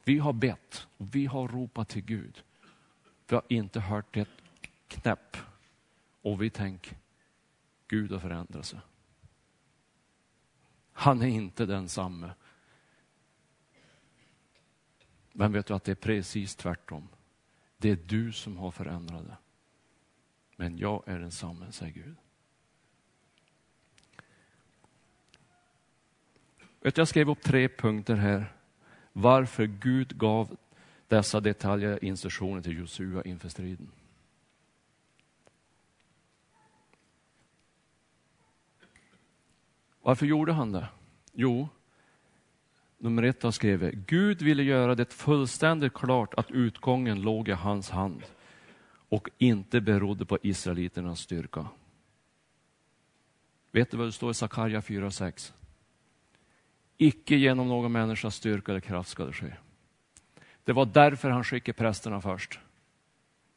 [0.04, 2.44] Vi har bett och vi har ropat till Gud.
[3.28, 4.30] Vi har inte hört ett
[4.88, 5.38] knäpp.
[6.22, 6.98] Och vi tänker,
[7.90, 8.80] Gud har förändrat sig.
[10.92, 12.32] Han är inte densamme.
[15.34, 17.08] Men vet du att det är precis tvärtom.
[17.78, 19.38] Det är du som har förändrat det.
[20.56, 22.16] Men jag är densamme, säger Gud.
[26.82, 28.54] Vet du, jag skrev upp tre punkter här.
[29.14, 30.58] Varför Gud gav
[31.08, 33.92] dessa detaljer instruktioner till Josua inför striden.
[40.10, 40.88] Varför gjorde han det?
[41.34, 41.70] Jo,
[42.98, 47.90] nummer ett har skrivit, Gud ville göra det fullständigt klart att utgången låg i hans
[47.90, 48.24] hand
[49.10, 51.68] och inte berodde på israeliternas styrka.
[53.72, 55.54] Vet du vad det står i Sakarja 4.6?
[56.98, 59.54] Icke genom någon människas styrka eller kraft ska det ske.
[60.64, 62.60] Det var därför han skickade prästerna först.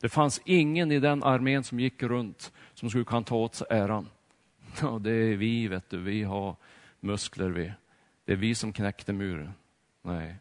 [0.01, 3.67] Det fanns ingen i den armén som gick runt som skulle kunna ta åt sig
[3.71, 4.09] äran.
[4.81, 6.57] Ja, det är vi, vet du, vi har
[7.01, 7.73] muskler vi.
[8.25, 9.53] Det är vi som knäckte muren.
[10.03, 10.37] Nej.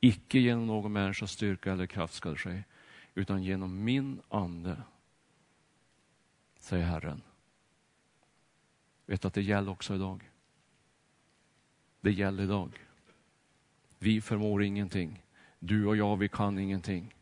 [0.00, 2.62] Icke genom någon människas styrka eller kraft ska det ske,
[3.14, 4.82] utan genom min ande,
[6.58, 7.22] säger Herren.
[9.06, 10.30] Vet att det gäller också idag.
[12.00, 12.78] Det gäller idag.
[13.98, 15.22] Vi förmår ingenting.
[15.58, 17.14] Du och jag, vi kan ingenting.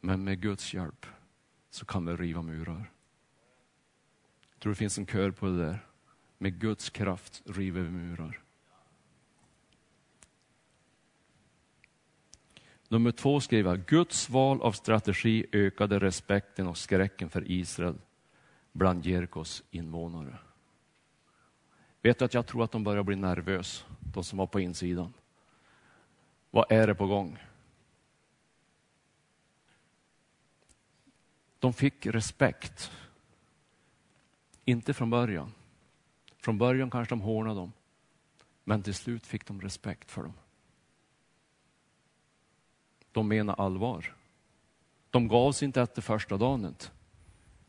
[0.00, 1.06] Men med Guds hjälp
[1.70, 2.90] så kan vi riva murar.
[4.62, 5.86] Jag tror det finns en kör på det där.
[6.38, 8.40] Med Guds kraft river vi murar.
[12.88, 17.98] Nummer två skriver jag, Guds val av strategi ökade respekten och skräcken för Israel
[18.72, 20.38] bland Jerikos invånare.
[22.02, 25.12] Vet du att jag tror att de börjar bli nervösa, de som var på insidan.
[26.50, 27.38] Vad är det på gång?
[31.58, 32.90] De fick respekt
[34.72, 35.52] inte från början.
[36.36, 37.72] Från början kanske de hånade dem.
[38.64, 40.32] Men till slut fick de respekt för dem.
[43.12, 44.16] De menar allvar.
[45.10, 46.76] De gav sig inte efter första dagen.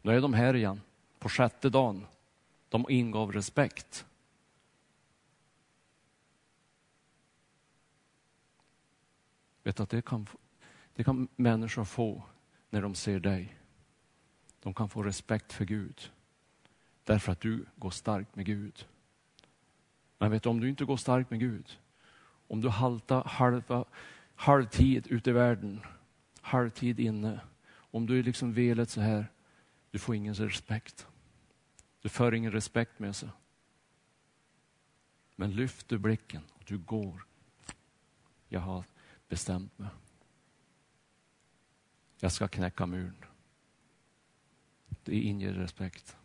[0.02, 0.82] Nu är de här igen,
[1.20, 2.06] på sjätte dagen.
[2.70, 4.06] De ingav respekt.
[9.64, 10.28] Vet att det kan,
[10.96, 12.24] det kan människor få
[12.70, 13.58] när de ser dig.
[14.62, 16.12] De kan få respekt för Gud.
[17.04, 18.88] Därför att du går starkt med Gud.
[20.18, 21.80] Men vet du, om du inte går starkt med Gud,
[22.48, 23.86] om du haltar halva,
[24.36, 25.82] halvtid ute i världen,
[26.42, 27.40] halvtid inne,
[27.74, 29.28] om du är liksom velet så här,
[29.92, 31.08] du får ingen respekt.
[32.02, 33.30] Du för ingen respekt med sig.
[35.36, 37.26] Men lyft du blicken och du går.
[38.48, 38.84] Jag har
[39.28, 39.90] bestämt mig.
[42.20, 43.26] Jag ska knäcka muren.
[45.04, 46.18] Det inger respekt.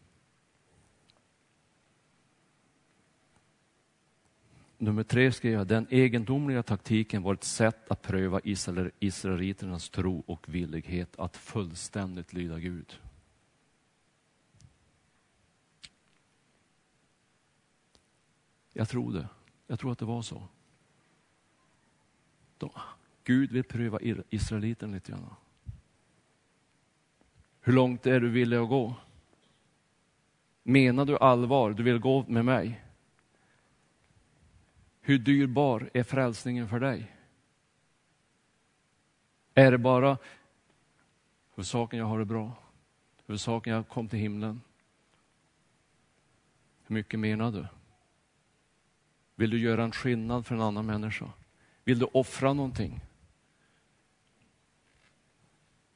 [4.80, 8.40] Nummer tre skrev jag, den egendomliga taktiken var ett sätt att pröva
[9.00, 13.00] israeliternas tro och villighet att fullständigt lyda Gud.
[18.72, 19.28] Jag tror det.
[19.66, 20.48] Jag tror att det var så.
[22.58, 22.70] De,
[23.24, 23.98] Gud vill pröva
[24.30, 25.34] israeliterna lite grann.
[27.60, 28.94] Hur långt är du villig att gå?
[30.62, 31.72] Menar du allvar?
[31.72, 32.84] Du vill gå med mig?
[35.08, 37.12] Hur dyrbar är frälsningen för dig?
[39.54, 40.18] Är det bara
[41.54, 42.52] huvudsaken jag har det bra?
[43.26, 44.60] Huvudsaken jag kom till himlen?
[46.86, 47.66] Hur mycket menar du?
[49.34, 51.32] Vill du göra en skillnad för en annan människa?
[51.84, 53.00] Vill du offra någonting?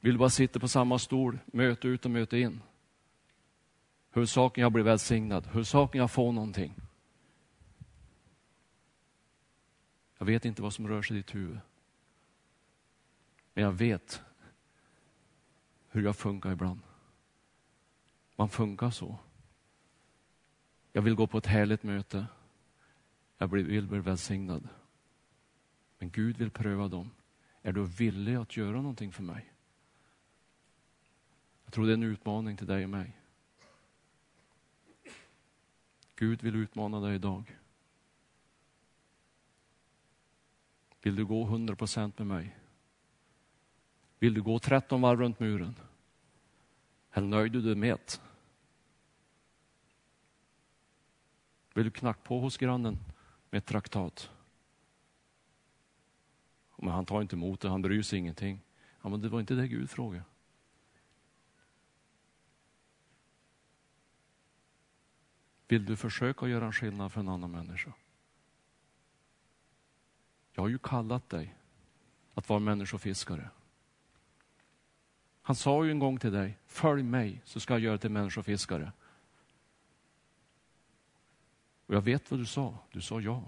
[0.01, 2.61] Vill du bara sitta på samma stol, möte ut och möte in?
[4.13, 6.75] Huvudsaken jag blir välsignad, huvudsaken jag får någonting.
[10.23, 11.59] Jag vet inte vad som rör sig i ditt huvud.
[13.55, 14.23] Men jag vet
[15.89, 16.81] hur jag funkar ibland.
[18.37, 19.19] Man funkar så.
[20.93, 22.27] Jag vill gå på ett härligt möte.
[23.39, 24.69] Jag vill bli välsignad.
[25.99, 27.11] Men Gud vill pröva dem.
[27.63, 29.53] Är du villig att göra någonting för mig?
[31.65, 33.19] Jag tror det är en utmaning till dig och mig.
[36.15, 37.59] Gud vill utmana dig idag.
[41.03, 42.57] Vill du gå 100 procent med mig?
[44.19, 45.79] Vill du gå 13 varv runt muren?
[47.13, 48.21] Eller nöjde du dig med ett?
[51.75, 52.99] Vill du knacka på hos grannen
[53.51, 54.31] med ett traktat?
[56.77, 58.61] Men han tar inte emot det, han bryr sig ingenting.
[59.03, 60.25] Ja, men det var inte det Gud frågade.
[65.69, 67.93] Vill du försöka göra en skillnad för en annan människa?
[70.53, 71.55] Jag har ju kallat dig
[72.35, 73.51] att vara människofiskare.
[75.43, 78.11] Han sa ju en gång till dig, följ mig så ska jag göra dig till
[78.11, 78.93] människofiskare.
[81.87, 83.43] Och jag vet vad du sa, du sa ja.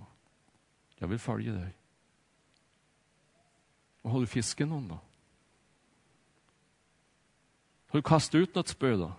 [0.96, 1.72] Jag vill följa dig.
[4.02, 4.98] Och har du fiskat någon då?
[7.86, 9.12] Har du kastat ut något spö då?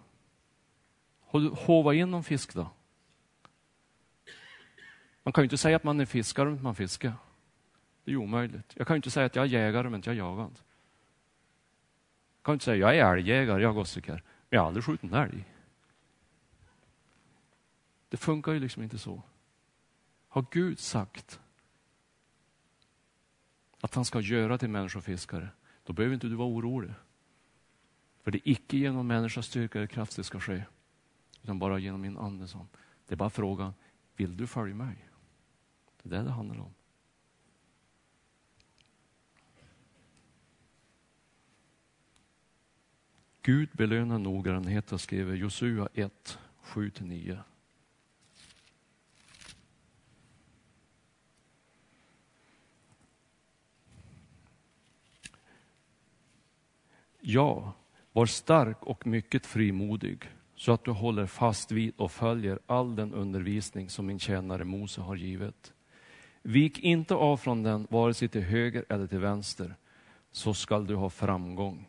[1.28, 2.70] Har du hovat in någon fisk då?
[5.24, 7.14] Man kan ju inte säga att man är fiskare om man fiskar.
[8.06, 8.74] Det är omöjligt.
[8.76, 10.43] Jag kan inte säga att jag är jägare men inte jag jagar.
[12.38, 14.14] Jag kan inte säga att jag är älgjägare, jag gossikar.
[14.14, 15.45] Men jag har aldrig skjutit en älg.
[18.10, 19.22] Det funkar ju liksom inte så.
[20.28, 21.39] Har Gud sagt
[23.82, 25.49] att han ska göra till människofiskare,
[25.84, 26.93] då behöver inte du vara orolig.
[28.24, 30.64] För det är icke genom människas styrka eller kraft det ska ske,
[31.41, 32.47] utan bara genom min ande.
[33.08, 33.74] Det är bara frågan,
[34.16, 35.10] vill du följa mig?
[36.01, 36.74] Det är det det handlar om.
[43.46, 47.38] Gud belönar noggrannhet, skriver Josua 1, 7-9.
[57.22, 57.74] Ja,
[58.12, 63.14] var stark och mycket frimodig så att du håller fast vid och följer all den
[63.14, 65.74] undervisning som min tjänare Mose har givit.
[66.41, 69.76] Vik inte av från den, vare sig till höger eller till vänster,
[70.32, 71.88] så skall du ha framgång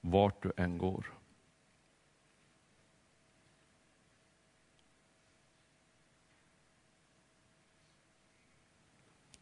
[0.00, 1.18] vart du än går.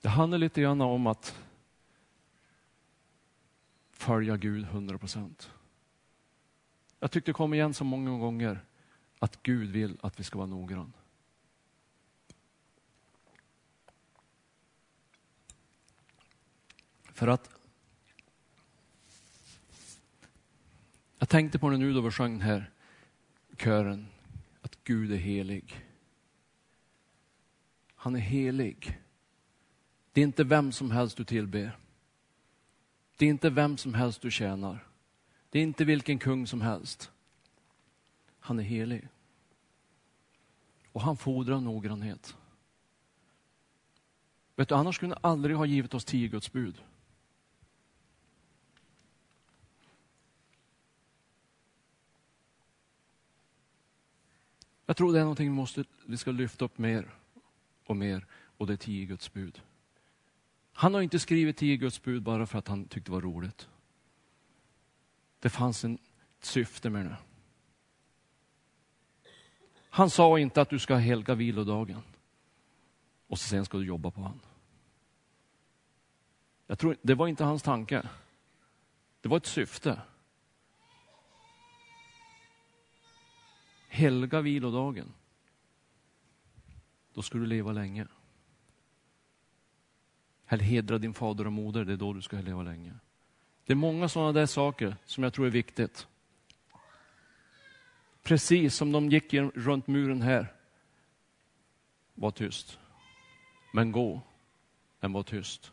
[0.01, 1.41] Det handlar lite grann om att
[3.91, 5.51] följa Gud 100 procent.
[7.01, 8.65] Jag tyckte det kom igen så många gånger
[9.19, 10.93] att Gud vill att vi ska vara noggrann.
[17.13, 17.56] För att
[21.27, 22.71] jag tänkte på det nu då vi sjöng den här
[23.57, 24.07] kören,
[24.63, 25.85] att Gud är helig.
[27.95, 29.01] Han är helig.
[30.13, 31.79] Det är inte vem som helst du tillber.
[33.17, 34.87] Det är inte vem som helst du tjänar.
[35.51, 37.11] Det är inte vilken kung som helst.
[38.41, 39.09] Han är helig.
[40.93, 42.37] Och han fordrar noggrannhet.
[44.57, 46.83] Vet du, annars skulle han aldrig ha givit oss tio Guds bud.
[54.87, 57.15] Jag tror det är någonting vi, måste, vi ska lyfta upp mer
[57.87, 58.27] och mer
[58.57, 59.63] och det är tio Guds bud.
[60.73, 63.69] Han har inte skrivit tio Guds bud bara för att han tyckte det var roligt.
[65.39, 65.99] Det fanns en
[66.41, 67.17] syfte med det.
[69.91, 72.03] Han sa inte att du ska helga vilodagen
[73.27, 74.41] och sen ska du jobba på han.
[76.67, 78.09] Jag tror, det var inte hans tanke.
[79.21, 80.01] Det var ett syfte.
[83.89, 85.13] Helga vilodagen.
[87.15, 88.07] Då ska du leva länge.
[90.47, 92.95] Hedra din fader och moder, det är då du ska leva länge.
[93.65, 96.07] Det är många sådana där saker som jag tror är viktigt.
[98.23, 100.53] Precis som de gick runt muren här.
[102.15, 102.79] Var tyst.
[103.73, 104.23] Men gå,
[105.01, 105.73] men var tyst.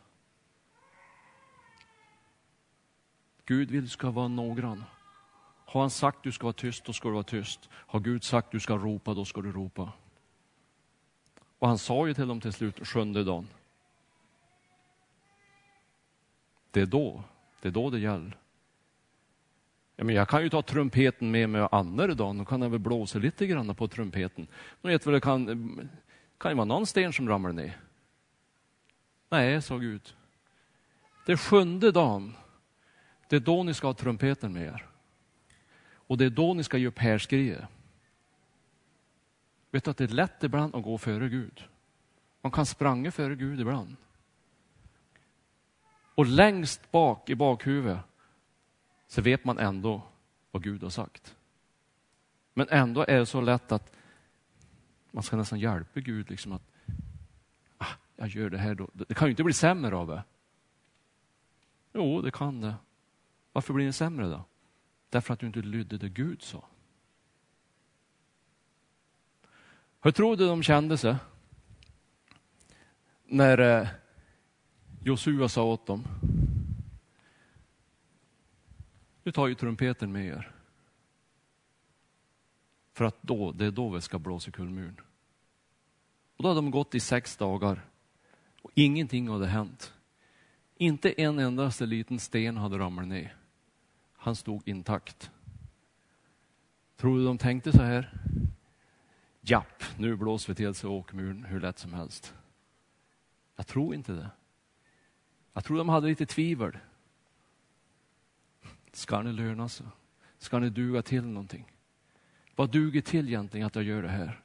[3.44, 4.84] Gud vill ska vara noggrann.
[5.74, 7.68] Har han sagt du ska vara tyst, då ska du vara tyst.
[7.72, 9.92] Har Gud sagt du ska ropa, då ska du ropa.
[11.58, 13.48] Och han sa ju till dem till slut, sjunde dagen.
[16.70, 17.22] Det är då,
[17.62, 18.36] det är då det gäller.
[19.96, 22.80] Ja, men jag kan ju ta trumpeten med mig andra dagen, då kan jag väl
[22.80, 24.46] blåsa lite grann på trumpeten.
[24.82, 25.88] Ni vet väl, det kan,
[26.38, 27.80] kan ju vara någon sten som ramlar ner.
[29.28, 30.14] Nej, sa Gud.
[31.26, 32.34] Det är sjunde dagen.
[33.28, 34.93] Det är då ni ska ha trumpeten med er.
[36.06, 37.64] Och det är då ni ska ge upp härskriet.
[39.70, 41.64] Vet du att det är lätt ibland att gå före Gud?
[42.40, 43.96] Man kan spranga före Gud ibland.
[46.14, 47.98] Och längst bak i bakhuvudet
[49.06, 50.02] så vet man ändå
[50.50, 51.36] vad Gud har sagt.
[52.54, 53.92] Men ändå är det så lätt att
[55.10, 56.62] man ska nästan hjälpa Gud liksom att
[57.78, 58.88] ah, jag gör det här då.
[58.92, 60.24] Det kan ju inte bli sämre av det.
[61.92, 62.74] Jo, det kan det.
[63.52, 64.44] Varför blir det sämre då?
[65.14, 66.64] Därför att du inte lydde det Gud sa.
[70.00, 71.16] Hur tror du de kände sig?
[73.24, 73.88] När eh,
[75.04, 76.04] Josua sa åt dem.
[79.22, 80.52] Nu tar ju trumpeten med er.
[82.92, 85.00] För att då, det är då vi ska blåsa kulmuren.
[86.36, 87.84] Och då hade de gått i sex dagar
[88.62, 89.94] och ingenting hade hänt.
[90.76, 93.43] Inte en endaste liten sten hade ramlat ner.
[94.24, 95.30] Han stod intakt.
[96.96, 98.20] Tror du de tänkte så här?
[99.40, 102.34] Japp, nu blåser vi till sig åkermuren hur lätt som helst.
[103.56, 104.30] Jag tror inte det.
[105.52, 106.78] Jag tror de hade lite tvivel.
[108.92, 109.86] Ska ni löna sig?
[110.38, 111.72] Ska ni duga till någonting?
[112.56, 114.40] Vad duger till egentligen att jag gör det här?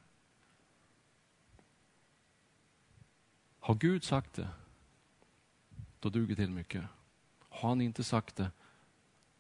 [3.60, 4.50] Har Gud sagt det,
[6.00, 6.84] då duger det till mycket.
[7.50, 8.52] Har han inte sagt det,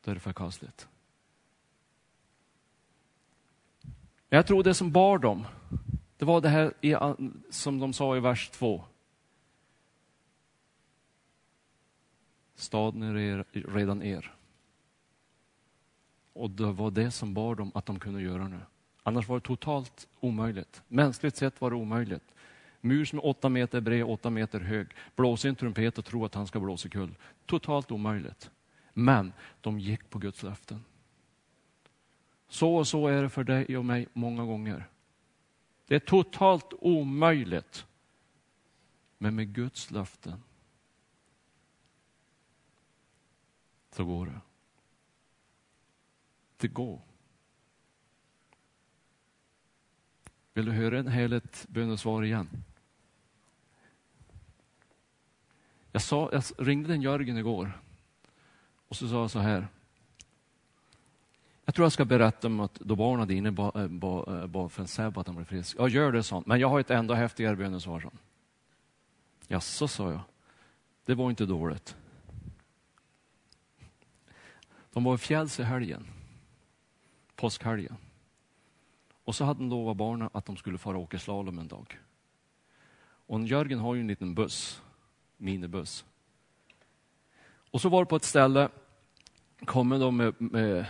[0.03, 0.87] då är det förkastligt.
[4.29, 5.45] Jag tror det som bar dem,
[6.17, 6.73] det var det här
[7.49, 8.83] som de sa i vers 2.
[12.55, 14.35] Staden är redan er.
[16.33, 18.59] Och det var det som bar dem att de kunde göra nu.
[19.03, 20.83] Annars var det totalt omöjligt.
[20.87, 22.33] Mänskligt sett var det omöjligt.
[22.81, 24.87] Mur som är åtta meter bred, åtta meter hög.
[25.15, 27.15] Blåsa en trumpet och tro att han ska blåsa kull.
[27.45, 28.51] Totalt omöjligt.
[28.93, 30.83] Men de gick på Guds löften.
[32.47, 34.89] Så och så är det för dig och mig många gånger.
[35.87, 37.85] Det är totalt omöjligt.
[39.17, 40.43] Men med Guds löften
[43.91, 44.41] så går det.
[46.57, 47.01] Det går.
[50.53, 52.49] Vill du höra en heligt bönesvar igen?
[55.91, 57.79] Jag, sa, jag ringde den Jörgen igår
[58.89, 59.67] och så sa jag så här.
[61.65, 64.69] Jag tror jag ska berätta om att då barnen dina eh, eh, bad, bad, ba,
[64.69, 65.75] för en Seb att han blev frisk.
[65.79, 66.45] Ja, gör det sånt.
[66.45, 68.09] Men jag har ett ännu häftigare bönesvar.
[69.47, 70.21] Jaså, sa jag.
[71.05, 71.95] Det var inte dåligt.
[74.93, 76.07] De var i fjälls i helgen.
[77.35, 77.97] Påskhelgen.
[79.23, 81.99] Och så hade han lovat barnen att de skulle fara och åka slalom en dag.
[83.27, 84.81] Och Jörgen har ju en liten buss,
[85.37, 86.05] minibuss.
[87.71, 88.69] Och så var det på ett ställe,
[89.65, 90.85] kommer de med, med,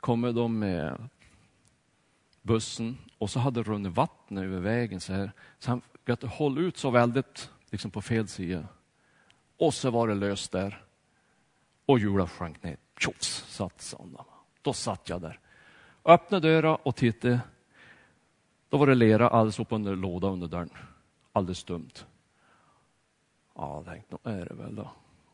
[0.00, 1.08] kommer de med
[2.42, 5.32] bussen och så hade det runnit vatten över vägen så här.
[5.58, 8.68] Så han fick hålla ut så väldigt liksom på fel sida.
[9.56, 10.84] Och så var det löst där.
[11.86, 12.76] Och hjulet sjönk ner.
[12.98, 14.24] Tjofs, satt sådana.
[14.62, 15.40] Då satt jag där.
[16.04, 17.40] Öppnade dörren och tittade.
[18.68, 20.70] Då var det lera alldeles upp under låda under dörren.
[21.32, 22.04] Alldeles dumt.
[23.54, 24.90] Ja, tänkte, nu är det väl då.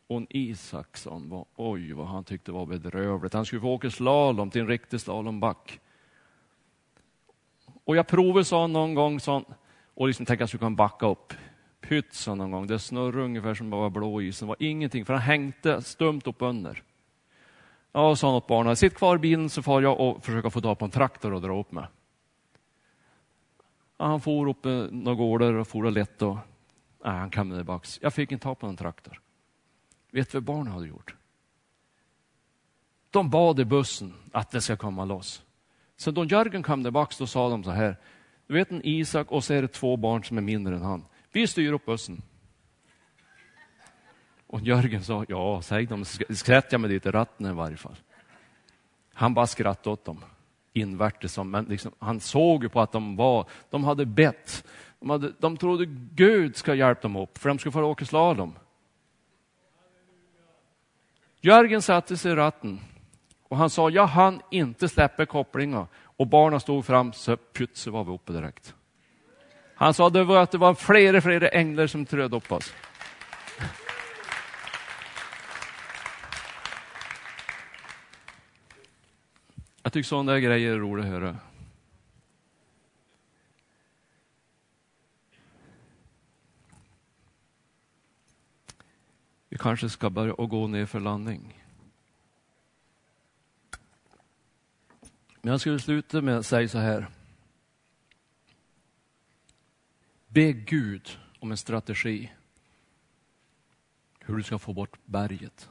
[0.06, 3.34] Och en Isaksson, var, oj vad han tyckte var bedrövligt.
[3.34, 5.80] Han skulle få åka slalom till en riktig slalomback.
[7.84, 9.44] Och jag provade sa någon gång sån,
[9.94, 11.32] och liksom tänkte att jag skulle kunna backa upp.
[11.80, 14.46] Pytsa någon gång, det snurrade ungefär som bara blå isen.
[14.46, 16.82] Det var ingenting, för han hängde stumt upp under.
[17.92, 20.60] Ja, sa han åt barnen, sitt kvar i bilen så får jag och försöka få
[20.60, 21.86] tag på en traktor och dra upp med.
[23.98, 26.38] Ja, han for upp eh, några gårdar och for och lätt och
[27.04, 27.98] nej, han kom tillbaks.
[28.02, 29.20] Jag fick inte tag på en traktor.
[30.14, 31.14] Vet du vad barnen hade gjort?
[33.10, 35.42] De bad i bussen att det ska komma loss.
[35.96, 37.96] Så då Jörgen kom tillbaka då sa de så här,
[38.46, 41.04] du vet en Isak och så är det två barn som är mindre än han.
[41.32, 42.22] Vi styr upp bussen.
[44.46, 47.96] Och Jörgen sa, ja, säg dem, skrätt jag med lite ratten i varje fall.
[49.12, 50.24] Han bara skrattade åt dem
[50.72, 54.64] invärtes, men liksom, han såg ju på att de var, de hade bett.
[55.00, 55.84] De, hade, de trodde
[56.14, 58.54] Gud ska hjälpa dem upp, för de skulle få åka slalom.
[61.44, 62.80] Jörgen satte sig i ratten
[63.48, 65.86] och han sa, jag hann inte släppa kopplingen.
[65.94, 68.74] Och barnen stod fram, så pytt var vi uppe direkt.
[69.74, 72.74] Han sa det var att det var flera, flera änglar som tröd upp oss.
[79.82, 81.36] Jag tycker sådana där grejer är roliga att höra.
[89.54, 91.64] Vi kanske ska börja och gå ner för landning.
[95.42, 97.10] Men jag skulle sluta med att säga så här.
[100.26, 102.32] Be Gud om en strategi
[104.18, 105.70] hur du ska få bort berget.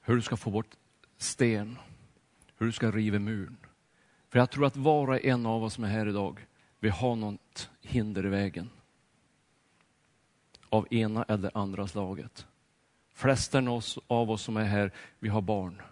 [0.00, 0.76] Hur du ska få bort
[1.16, 1.78] sten.
[2.56, 3.56] Hur du ska riva muren.
[4.28, 6.46] För jag tror att var och en av oss som är här idag,
[6.80, 8.70] vi har något hinder i vägen.
[10.74, 12.46] Av ena eller andra slaget.
[13.12, 13.68] Flesten
[14.06, 15.82] av oss som är här, vi har barn.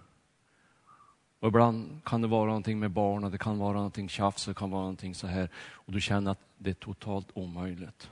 [1.41, 4.71] Och ibland kan det vara någonting med barnen, det kan vara någonting tjafs, det kan
[4.71, 5.51] vara någonting så här.
[5.57, 8.11] Och du känner att det är totalt omöjligt.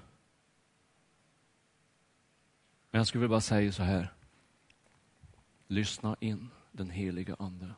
[2.91, 4.13] Men jag skulle vilja bara säga så här.
[5.67, 7.71] Lyssna in den heliga Ande.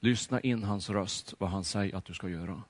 [0.00, 2.62] Lyssna in hans röst, vad han säger att du ska göra.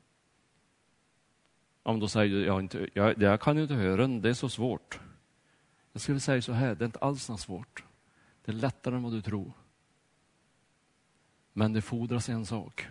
[1.87, 4.49] Om då säger du, jag, inte, jag, jag kan ju inte höra det är så
[4.49, 5.01] svårt.
[5.93, 7.85] Jag skulle säga så här, det är inte alls så svårt.
[8.45, 9.53] Det är lättare än vad du tror.
[11.53, 12.87] Men det fordras en sak.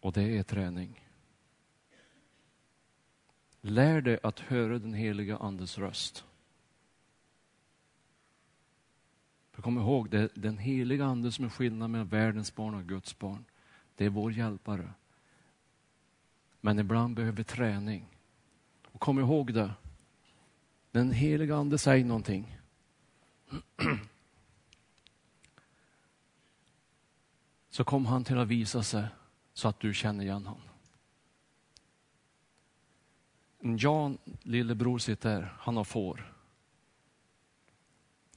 [0.00, 1.08] Och det är träning.
[3.60, 6.24] Lär dig att höra den heliga Andes röst.
[9.50, 12.84] För kom ihåg, det är den heliga Ande som är skillnaden mellan världens barn och
[12.84, 13.44] Guds barn.
[13.94, 14.90] Det är vår hjälpare.
[16.66, 18.06] Men ibland behöver vi träning.
[18.92, 19.74] Och kom ihåg det.
[20.90, 22.58] Den heliga Ande säger någonting.
[27.70, 29.06] så kom han till att visa sig
[29.52, 30.68] så att du känner igen honom.
[33.78, 35.54] Jan, lillebror, sitter där.
[35.58, 36.34] Han har får.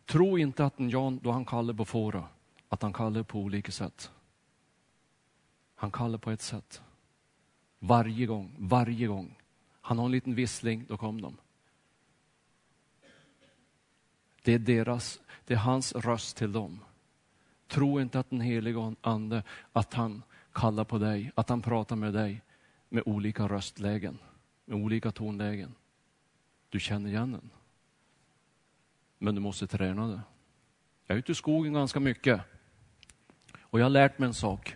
[0.06, 2.28] Tro inte att en Jan, då han kallar på fåra,
[2.68, 4.12] att han kallar på olika sätt.
[5.76, 6.82] Han kallar på ett sätt.
[7.80, 9.36] Varje gång, varje gång.
[9.82, 11.38] Han har en liten vissling, då kom de.
[14.44, 16.80] Det är deras, det är hans röst till dem.
[17.68, 22.14] Tro inte att den helige Ande, att han kallar på dig, att han pratar med
[22.14, 22.42] dig
[22.90, 24.18] med olika röstlägen,
[24.66, 25.76] med olika tonlägen.
[26.70, 27.50] Du känner igen den.
[29.18, 30.22] Men du måste träna det.
[31.06, 32.42] Jag är ute i skogen ganska mycket.
[33.60, 34.76] Och jag har lärt mig en sak.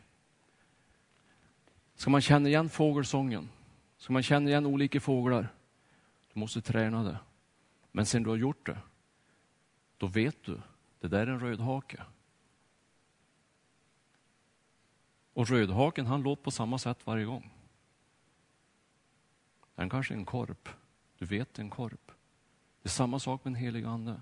[2.03, 3.49] Ska man känna igen fågelsången,
[3.97, 5.53] ska man känna igen olika fåglar,
[6.33, 7.19] du måste träna det.
[7.91, 8.77] Men sen du har gjort det,
[9.97, 10.61] då vet du,
[10.99, 12.03] det där är en rödhake.
[15.33, 17.51] Och rödhaken han låter på samma sätt varje gång.
[19.75, 20.69] Den kanske är en korp.
[21.17, 22.11] Du vet en korp.
[22.81, 24.21] Det är samma sak med den helige Ande.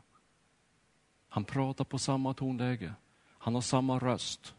[1.28, 2.94] Han pratar på samma tonläge.
[3.28, 4.56] Han har samma röst.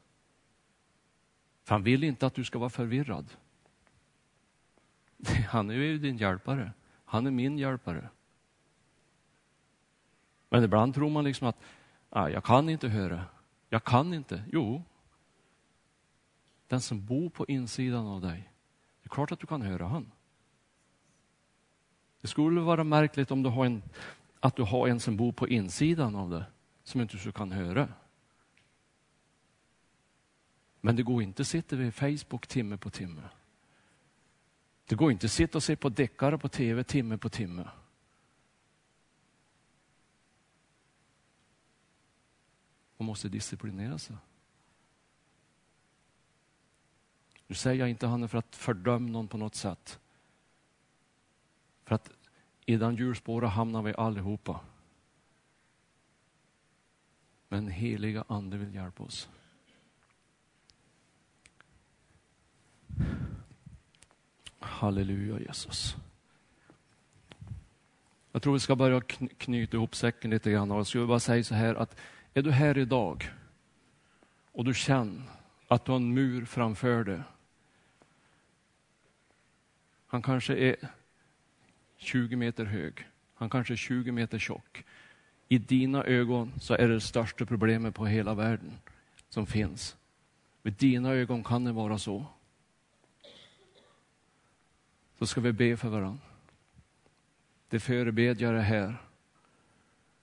[1.63, 3.27] För han vill inte att du ska vara förvirrad.
[5.49, 6.73] Han är ju din hjälpare.
[7.05, 8.09] Han är min hjälpare.
[10.49, 11.57] Men ibland tror man liksom att
[12.11, 13.25] ah, jag kan inte höra.
[13.69, 14.45] Jag kan inte.
[14.53, 14.83] Jo.
[16.67, 18.51] Den som bor på insidan av dig.
[19.03, 20.11] Det är klart att du kan höra han.
[22.21, 23.83] Det skulle vara märkligt om du har en,
[24.41, 26.45] att du har en som bor på insidan av dig
[26.85, 27.89] som inte så kan höra.
[30.85, 33.23] Men det går inte att sitta vid Facebook timme på timme.
[34.87, 37.69] Det går inte att sitta och se på deckare på tv timme på timme.
[42.97, 44.17] Man måste disciplinera sig.
[47.47, 50.01] Nu säger jag inte han för att fördöma någon på något sätt.
[51.85, 52.11] För att
[52.67, 54.61] i den hjulspåret hamnar vi allihopa.
[57.49, 59.29] Men heliga ande vill hjälpa oss.
[64.65, 65.97] Halleluja Jesus.
[68.33, 69.01] Jag tror vi ska börja
[69.39, 70.71] knyta ihop säcken lite grann.
[70.71, 71.97] Jag skulle bara säga så här att
[72.35, 73.31] är du här idag
[74.53, 75.23] och du känner
[75.69, 77.21] att du har en mur framför dig.
[80.07, 80.77] Han kanske är
[81.97, 83.09] 20 meter hög.
[83.35, 84.85] Han kanske är 20 meter tjock.
[85.49, 88.73] I dina ögon så är det det största problemet på hela världen
[89.29, 89.97] som finns.
[90.63, 92.27] Med dina ögon kan det vara så.
[95.23, 96.19] Då ska vi be för varandra.
[97.69, 98.97] Det förebedjare här.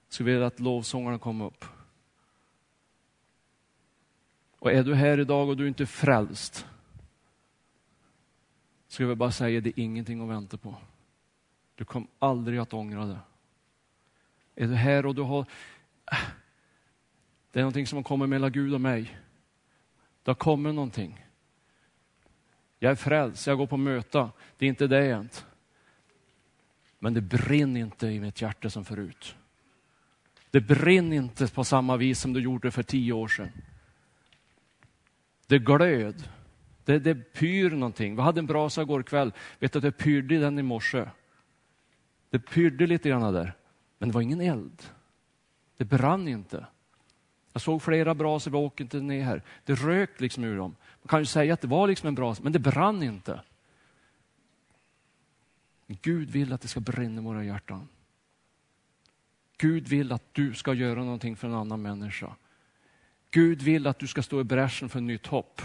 [0.10, 1.66] Så vill att lovsångarna kommer upp.
[4.60, 6.66] Och är du här idag och du är inte frälst.
[8.88, 10.76] Ska vi bara säga, det är ingenting att vänta på.
[11.76, 13.20] Du kommer aldrig att ångra det.
[14.56, 15.40] Är du här och du har...
[16.12, 16.18] Äh,
[17.52, 19.20] det är någonting som har kommit mellan Gud och mig.
[20.24, 21.29] Det har kommit någonting.
[22.80, 24.32] Jag är frälst, jag går på möta.
[24.58, 25.46] Det är inte det jämt.
[27.00, 29.36] Men det brinner inte i mitt hjärta som förut.
[30.52, 33.52] Det brinner inte på samma vis som det gjorde för tio år sedan.
[35.48, 36.30] Det glöd.
[36.86, 38.16] Det, det pyr någonting.
[38.16, 39.34] Vi hade en brasa igår kväll.
[39.60, 41.06] Vet du att det pyrde i den i morse?
[42.30, 43.54] Det pyrde lite grann där.
[43.98, 44.84] Men det var ingen eld.
[45.78, 46.66] Det brann inte.
[47.54, 49.44] Jag såg flera brasor, vi åker inte ner här.
[49.66, 50.76] Det rök liksom ur dem.
[51.02, 53.42] Man kan ju säga att det var liksom en brasa, men det brann inte.
[55.88, 57.88] Gud vill att det ska brinna i våra hjärtan.
[59.58, 62.36] Gud vill att du ska göra någonting för en annan människa.
[63.32, 65.62] Gud vill att du ska stå i bräschen för nytt hopp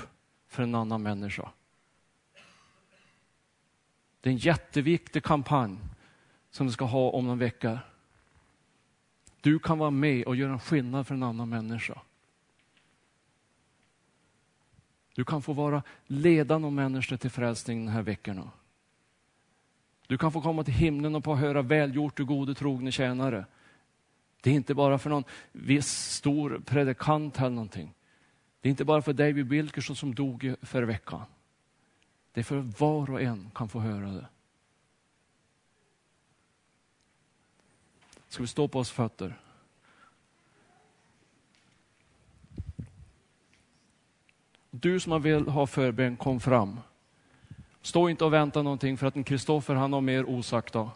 [0.49, 1.51] för en annan människa.
[4.20, 5.78] Det är en jätteviktig kampanj
[6.51, 7.78] som vi ska ha om någon vecka.
[9.41, 12.01] Du kan vara med och göra en skillnad för en annan människa.
[15.14, 18.50] Du kan få vara ledande om människor till frälsning den här veckorna.
[20.06, 23.46] Du kan få komma till himlen och få höra välgjort du gode trogne tjänare.
[24.42, 27.94] Det är inte bara för någon viss stor predikant eller någonting.
[28.60, 31.22] Det är inte bara för David Wilkerson som dog förra veckan.
[32.32, 34.26] Det är för var och en kan få höra det.
[38.28, 39.40] Ska vi stå på oss fötter?
[44.80, 46.80] Du som vill ha förbön, kom fram.
[47.82, 50.74] Stå inte och vänta någonting för att en Kristoffer han har mer osagt.
[50.74, 50.90] Men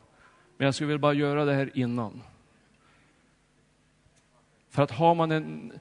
[0.56, 2.22] jag skulle vilja bara göra det här innan.
[4.70, 5.72] För att har man en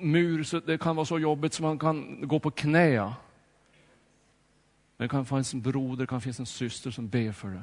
[0.00, 3.00] mur så det kan vara så jobbigt så man kan gå på knä.
[4.96, 7.62] Men det kan finnas en broder, det kan finnas en syster som ber för det.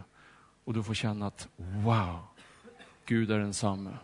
[0.63, 2.19] Och du får känna att wow,
[3.05, 3.97] Gud är densamme.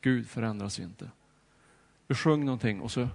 [0.00, 1.10] Gud förändras inte.
[2.06, 3.08] Vi sjöng någonting och så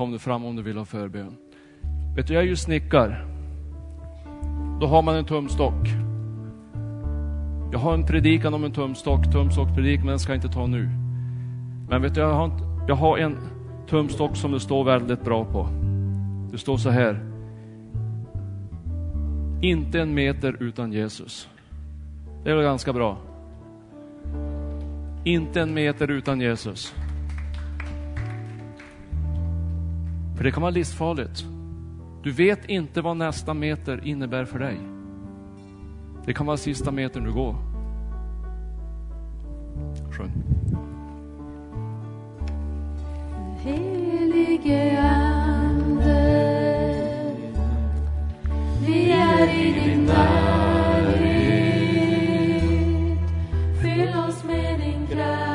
[0.00, 1.36] kom du fram om du vill ha förbön.
[2.16, 3.16] Vet du, jag är ju snickare.
[4.80, 5.88] Då har man en tumstock.
[7.72, 10.88] Jag har en predikan om en tumstock, tumstockpredikan, men den ska jag inte ta nu.
[11.88, 12.50] Men vet du, jag har,
[12.88, 13.36] jag har en
[13.88, 15.68] tumstock som det står väldigt bra på.
[16.52, 17.20] Det står så här.
[19.62, 21.48] Inte en meter utan Jesus.
[22.44, 23.18] Det är väl ganska bra?
[25.24, 26.94] Inte en meter utan Jesus.
[30.40, 31.44] För det kan vara livsfarligt.
[32.22, 34.76] Du vet inte vad nästa meter innebär för dig.
[36.26, 37.56] Det kan vara sista metern du går.
[40.12, 40.32] Sjung.
[43.62, 46.22] Helige Ande,
[48.86, 51.40] vi är i din närhet.
[53.82, 55.49] Fyll oss med din kraft.